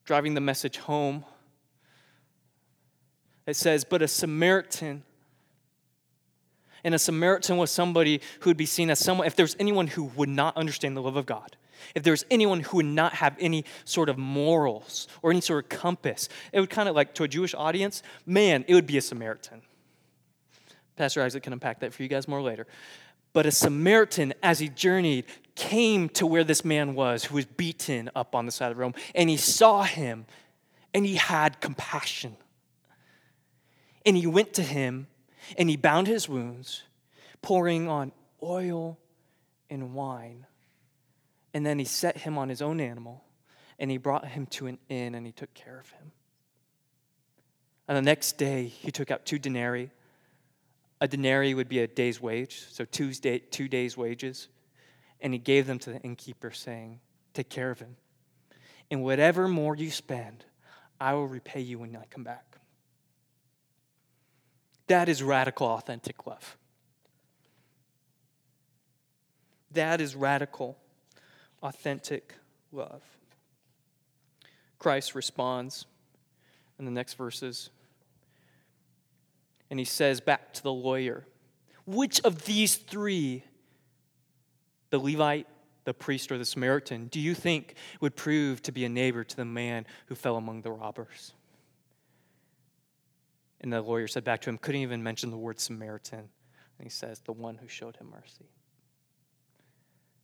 [0.04, 1.24] Driving the message home,
[3.46, 5.02] it says, But a Samaritan
[6.84, 10.04] and a Samaritan was somebody who would be seen as someone, if there's anyone who
[10.16, 11.56] would not understand the love of God,
[11.94, 15.70] if there's anyone who would not have any sort of morals or any sort of
[15.70, 19.00] compass, it would kind of like to a Jewish audience, man, it would be a
[19.00, 19.62] Samaritan.
[20.96, 22.66] Pastor Isaac can unpack that for you guys more later.
[23.34, 28.10] But a Samaritan, as he journeyed, came to where this man was who was beaten
[28.14, 30.24] up on the side of Rome, and he saw him
[30.94, 32.36] and he had compassion.
[34.06, 35.08] And he went to him
[35.58, 36.84] and he bound his wounds,
[37.42, 38.12] pouring on
[38.42, 38.98] oil
[39.68, 40.46] and wine.
[41.52, 43.24] And then he set him on his own animal,
[43.78, 46.12] and he brought him to an inn, and he took care of him.
[47.86, 49.90] And the next day, he took out two denarii.
[51.00, 54.48] A denarii would be a day's wage, so two, two days' wages.
[55.20, 57.00] And he gave them to the innkeeper, saying,
[57.32, 57.96] Take care of him.
[58.90, 60.44] And whatever more you spend,
[61.00, 62.58] I will repay you when I come back.
[64.86, 66.56] That is radical, authentic love.
[69.72, 70.78] That is radical,
[71.62, 72.34] authentic
[72.70, 73.02] love.
[74.78, 75.86] Christ responds
[76.78, 77.70] in the next verses,
[79.74, 81.26] and he says back to the lawyer,
[81.84, 83.42] Which of these three,
[84.90, 85.48] the Levite,
[85.82, 89.36] the priest or the Samaritan, do you think would prove to be a neighbor to
[89.36, 91.32] the man who fell among the robbers?
[93.62, 96.20] And the lawyer said back to him, couldn't even mention the word Samaritan.
[96.20, 98.46] And he says, the one who showed him mercy.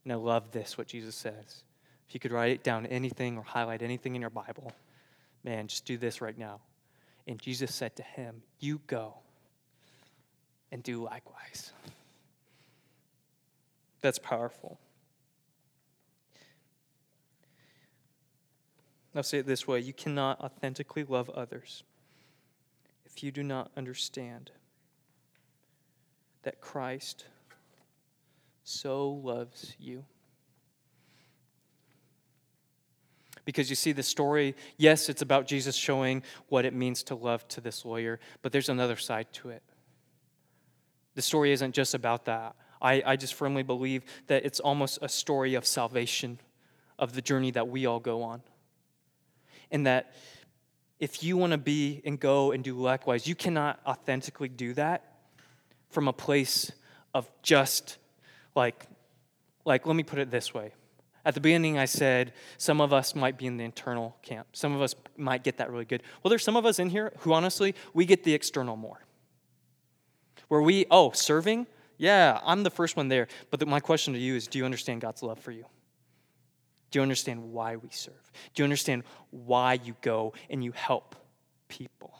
[0.05, 1.65] And I love this, what Jesus says.
[2.07, 4.71] If you could write down anything or highlight anything in your Bible,
[5.43, 6.61] man, just do this right now.
[7.27, 9.15] And Jesus said to him, You go
[10.71, 11.71] and do likewise.
[14.01, 14.79] That's powerful.
[19.15, 21.83] I'll say it this way you cannot authentically love others
[23.05, 24.51] if you do not understand
[26.43, 27.25] that Christ
[28.63, 30.05] so loves you.
[33.43, 37.47] Because you see, the story, yes, it's about Jesus showing what it means to love
[37.49, 39.63] to this lawyer, but there's another side to it.
[41.21, 42.55] The story isn't just about that.
[42.81, 46.39] I, I just firmly believe that it's almost a story of salvation,
[46.97, 48.41] of the journey that we all go on.
[49.69, 50.15] And that
[50.99, 55.19] if you want to be and go and do likewise, you cannot authentically do that
[55.91, 56.71] from a place
[57.13, 57.99] of just
[58.55, 58.87] like,
[59.63, 60.73] like let me put it this way.
[61.23, 64.47] At the beginning, I said some of us might be in the internal camp.
[64.53, 66.01] Some of us might get that really good.
[66.23, 69.01] Well, there's some of us in here who honestly, we get the external more.
[70.51, 71.65] Where we, oh, serving?
[71.97, 73.29] Yeah, I'm the first one there.
[73.51, 75.65] But the, my question to you is do you understand God's love for you?
[76.91, 78.33] Do you understand why we serve?
[78.53, 81.15] Do you understand why you go and you help
[81.69, 82.13] people?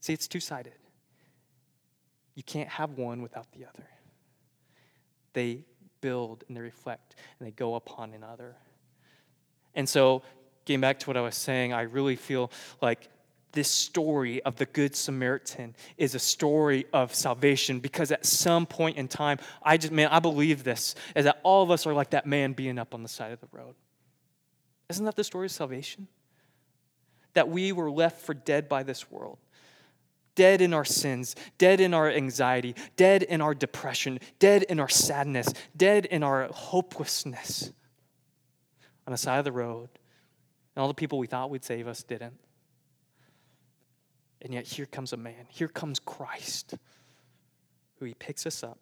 [0.00, 0.72] See, it's two sided.
[2.36, 3.86] You can't have one without the other.
[5.34, 5.66] They
[6.00, 8.56] build and they reflect and they go upon another.
[9.74, 10.22] And so,
[10.64, 12.50] getting back to what I was saying, I really feel
[12.80, 13.10] like
[13.52, 18.96] this story of the Good Samaritan is a story of salvation because at some point
[18.96, 22.10] in time, I just, man, I believe this, is that all of us are like
[22.10, 23.74] that man being up on the side of the road.
[24.88, 26.08] Isn't that the story of salvation?
[27.34, 29.38] That we were left for dead by this world
[30.34, 34.88] dead in our sins, dead in our anxiety, dead in our depression, dead in our
[34.88, 37.72] sadness, dead in our hopelessness
[39.04, 39.88] on the side of the road.
[40.76, 42.38] And all the people we thought would save us didn't.
[44.40, 45.46] And yet, here comes a man.
[45.48, 46.74] Here comes Christ,
[47.96, 48.78] who he picks us up.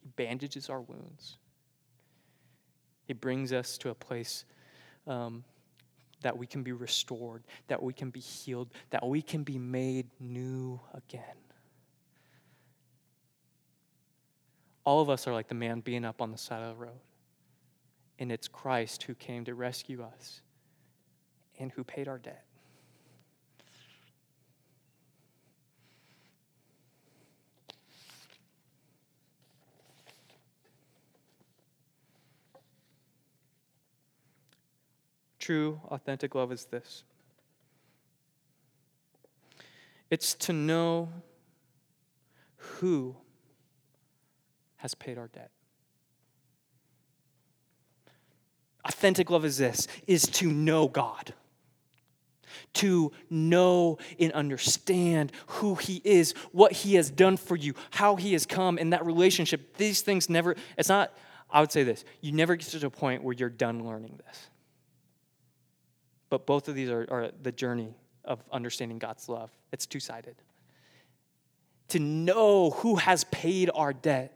[0.00, 1.38] He bandages our wounds.
[3.06, 4.44] He brings us to a place
[5.06, 5.44] um,
[6.22, 10.06] that we can be restored, that we can be healed, that we can be made
[10.20, 11.22] new again.
[14.84, 17.00] All of us are like the man being up on the side of the road.
[18.18, 20.42] And it's Christ who came to rescue us
[21.58, 22.44] and who paid our debt.
[35.42, 37.02] True, authentic love is this
[40.08, 41.08] it's to know
[42.56, 43.16] who
[44.76, 45.50] has paid our debt.
[48.84, 51.34] Authentic love is this is to know God.
[52.74, 58.34] To know and understand who He is, what He has done for you, how He
[58.34, 59.76] has come in that relationship.
[59.76, 61.12] These things never, it's not,
[61.50, 64.48] I would say this, you never get to a point where you're done learning this.
[66.32, 69.50] But both of these are, are the journey of understanding God's love.
[69.70, 70.34] It's two sided.
[71.88, 74.32] To know who has paid our debt,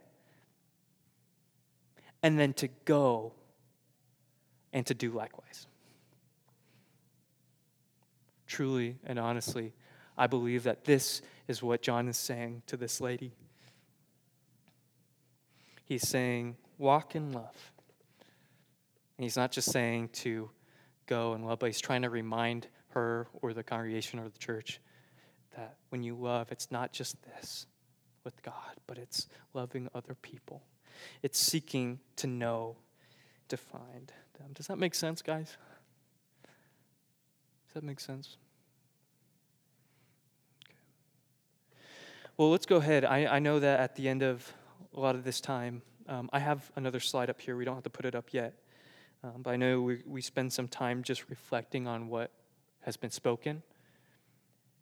[2.21, 3.33] and then to go
[4.71, 5.65] and to do likewise.
[8.45, 9.73] Truly and honestly,
[10.15, 13.31] I believe that this is what John is saying to this lady.
[15.83, 17.71] He's saying, walk in love.
[19.17, 20.51] And he's not just saying to
[21.07, 24.79] go and love, but he's trying to remind her or the congregation or the church
[25.55, 27.65] that when you love, it's not just this
[28.23, 28.53] with God,
[28.85, 30.61] but it's loving other people.
[31.23, 32.77] It's seeking to know,
[33.47, 34.51] to find them.
[34.53, 35.57] Does that make sense, guys?
[37.67, 38.37] Does that make sense?
[40.65, 40.75] Okay.
[42.37, 43.05] Well, let's go ahead.
[43.05, 44.51] I, I know that at the end of
[44.93, 47.55] a lot of this time, um, I have another slide up here.
[47.57, 48.55] We don't have to put it up yet.
[49.27, 52.31] Um, but I know we, we spend some time just reflecting on what
[52.81, 53.61] has been spoken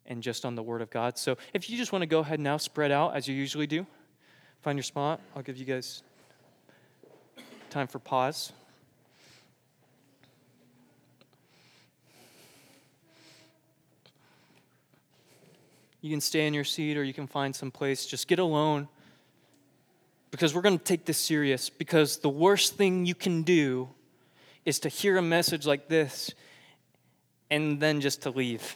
[0.05, 1.17] and just on the Word of God.
[1.17, 3.87] So if you just want to go ahead now, spread out as you usually do,
[4.61, 5.19] find your spot.
[5.35, 6.03] I'll give you guys
[7.71, 8.53] time for pause.
[16.01, 18.05] You can stay in your seat or you can find some place.
[18.05, 18.89] Just get alone
[20.29, 21.67] because we're going to take this serious.
[21.71, 23.89] Because the worst thing you can do
[24.65, 26.31] is to hear a message like this
[27.49, 28.75] and then just to leave.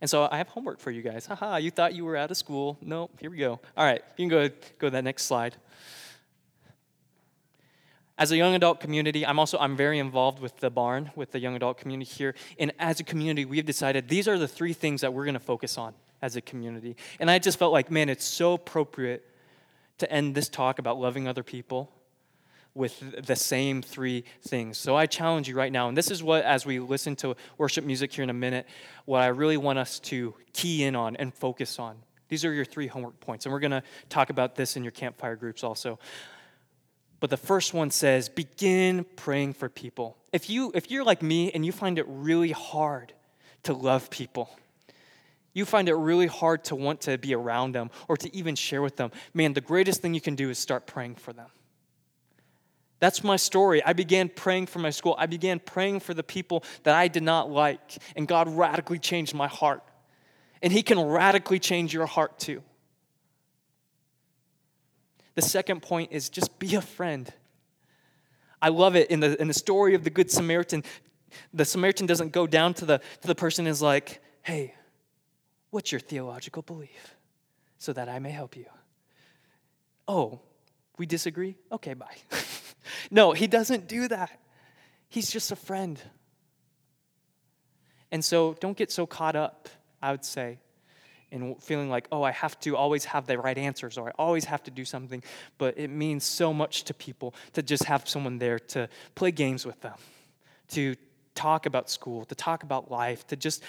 [0.00, 1.26] And so I have homework for you guys.
[1.26, 2.78] Haha, you thought you were out of school.
[2.80, 3.58] No, here we go.
[3.76, 5.56] All right, you can go, go to that next slide.
[8.18, 11.38] As a young adult community, I'm also I'm very involved with the barn, with the
[11.38, 12.34] young adult community here.
[12.58, 15.40] And as a community, we've decided these are the three things that we're going to
[15.40, 16.96] focus on as a community.
[17.20, 19.22] And I just felt like, man, it's so appropriate
[19.98, 21.90] to end this talk about loving other people
[22.76, 24.76] with the same three things.
[24.76, 27.84] So I challenge you right now, and this is what, as we listen to worship
[27.84, 28.66] music here in a minute,
[29.06, 31.96] what I really want us to key in on and focus on.
[32.28, 34.90] These are your three homework points, and we're going to talk about this in your
[34.90, 35.98] campfire groups also.
[37.18, 40.18] But the first one says, begin praying for people.
[40.32, 43.14] If, you, if you're like me and you find it really hard
[43.62, 44.50] to love people,
[45.54, 48.82] you find it really hard to want to be around them or to even share
[48.82, 51.48] with them, man, the greatest thing you can do is start praying for them.
[53.06, 53.84] That's my story.
[53.84, 55.14] I began praying for my school.
[55.16, 59.32] I began praying for the people that I did not like, and God radically changed
[59.32, 59.80] my heart.
[60.60, 62.64] And He can radically change your heart too.
[65.36, 67.32] The second point is just be a friend.
[68.60, 70.82] I love it in the, in the story of the Good Samaritan.
[71.54, 74.74] The Samaritan doesn't go down to the, to the person and is like, hey,
[75.70, 77.14] what's your theological belief?
[77.78, 78.66] So that I may help you.
[80.08, 80.40] Oh,
[80.98, 81.54] we disagree?
[81.70, 82.16] Okay, bye.
[83.10, 84.40] No, he doesn't do that.
[85.08, 86.00] He's just a friend.
[88.10, 89.68] And so don't get so caught up,
[90.00, 90.58] I would say,
[91.30, 94.44] in feeling like, oh, I have to always have the right answers or I always
[94.44, 95.22] have to do something.
[95.58, 99.66] But it means so much to people to just have someone there to play games
[99.66, 99.96] with them,
[100.68, 100.94] to
[101.34, 103.62] talk about school, to talk about life, to just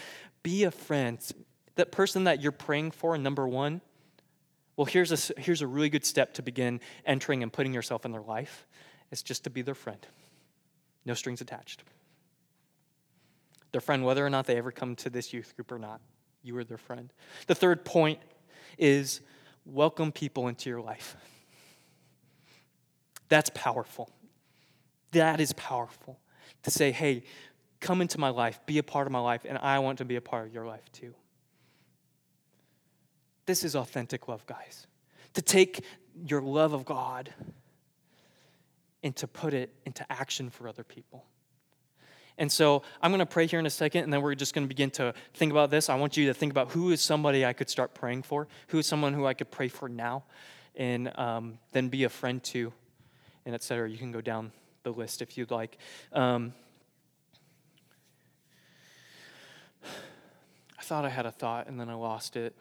[0.44, 1.20] be a friend.
[1.76, 3.82] That person that you're praying for, number one,
[4.76, 8.12] well, here's a, here's a really good step to begin entering and putting yourself in
[8.12, 8.67] their life.
[9.12, 10.06] It's just to be their friend,
[11.06, 11.84] no strings attached.
[13.72, 16.02] Their friend, whether or not they ever come to this youth group or not,
[16.44, 17.12] you are their friend.
[17.48, 18.20] The third point
[18.78, 19.22] is
[19.66, 21.16] welcome people into your life.
[23.30, 24.10] That's powerful.
[25.12, 26.20] That is powerful.
[26.64, 27.24] To say, hey,
[27.80, 30.16] come into my life, be a part of my life, and I want to be
[30.16, 31.14] a part of your life too.
[33.46, 34.88] This is authentic love, guys.
[35.34, 35.84] To take
[36.26, 37.34] your love of God
[39.08, 41.24] and to put it into action for other people.
[42.38, 44.66] And so I'm going to pray here in a second, and then we're just going
[44.66, 45.90] to begin to think about this.
[45.90, 48.80] I want you to think about who is somebody I could start praying for, who
[48.80, 50.26] is someone who I could pray for now,
[50.76, 52.74] and um, then be a friend to,
[53.46, 53.90] and et cetera.
[53.90, 54.52] You can go down
[54.84, 55.78] the list if you'd like.
[56.12, 56.54] Um,
[60.78, 62.56] I thought I had a thought, and then I lost it.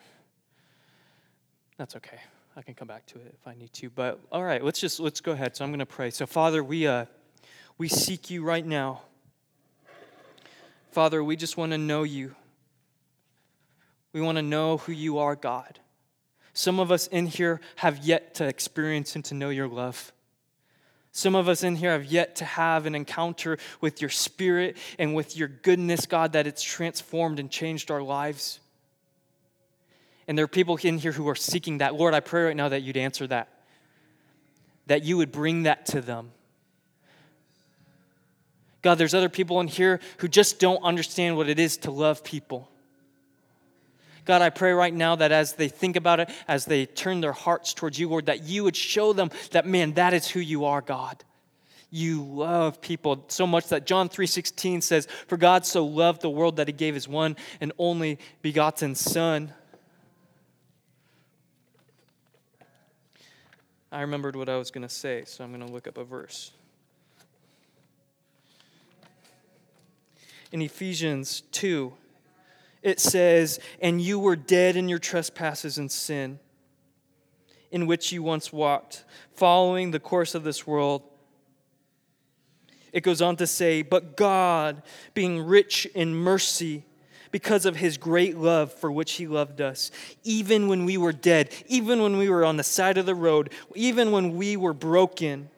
[1.76, 2.20] That's okay.
[2.58, 3.90] I can come back to it if I need to.
[3.90, 5.54] But all right, let's just let's go ahead.
[5.54, 6.10] So I'm going to pray.
[6.10, 7.04] So Father, we uh
[7.76, 9.02] we seek you right now.
[10.90, 12.34] Father, we just want to know you.
[14.14, 15.78] We want to know who you are, God.
[16.54, 20.10] Some of us in here have yet to experience and to know your love.
[21.12, 25.14] Some of us in here have yet to have an encounter with your spirit and
[25.14, 28.60] with your goodness, God, that it's transformed and changed our lives.
[30.28, 31.94] And there are people in here who are seeking that.
[31.94, 33.48] Lord, I pray right now that you'd answer that,
[34.86, 36.32] that you would bring that to them.
[38.82, 42.22] God, there's other people in here who just don't understand what it is to love
[42.22, 42.70] people.
[44.24, 47.32] God, I pray right now that as they think about it, as they turn their
[47.32, 50.64] hearts towards you, Lord, that you would show them that, man, that is who you
[50.64, 51.22] are, God.
[51.90, 56.56] You love people so much that John 3:16 says, "For God so loved the world
[56.56, 59.52] that he gave his one and only begotten son."
[63.92, 66.04] I remembered what I was going to say, so I'm going to look up a
[66.04, 66.52] verse.
[70.52, 71.92] In Ephesians 2,
[72.82, 76.38] it says, And you were dead in your trespasses and sin,
[77.70, 81.02] in which you once walked, following the course of this world.
[82.92, 84.82] It goes on to say, But God,
[85.14, 86.84] being rich in mercy,
[87.36, 89.90] because of his great love for which he loved us.
[90.24, 93.52] Even when we were dead, even when we were on the side of the road,
[93.74, 95.50] even when we were broken,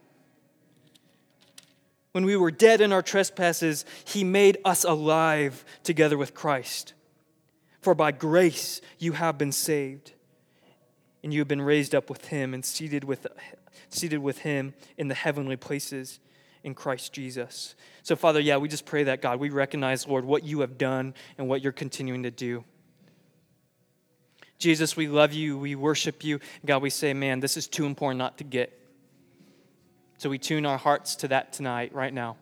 [2.10, 6.94] when we were dead in our trespasses, he made us alive together with Christ.
[7.80, 10.14] For by grace you have been saved,
[11.22, 13.24] and you have been raised up with him and seated with,
[13.88, 16.18] seated with him in the heavenly places
[16.68, 17.74] in Christ Jesus.
[18.04, 21.14] So, Father, yeah, we just pray that, God, we recognize, Lord, what you have done
[21.36, 22.64] and what you're continuing to do.
[24.58, 25.58] Jesus, we love you.
[25.58, 26.40] We worship you.
[26.64, 28.72] God, we say, man, this is too important not to get.
[30.18, 32.36] So we tune our hearts to that tonight, right now.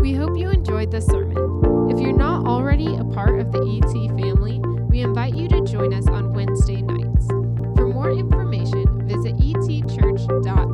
[0.00, 1.90] We hope you enjoyed this sermon.
[1.90, 5.92] If you're not already a part of the ET family, we invite you to join
[5.92, 7.26] us on Wednesday nights.
[7.26, 10.67] For more information, visit etchurch.com dot.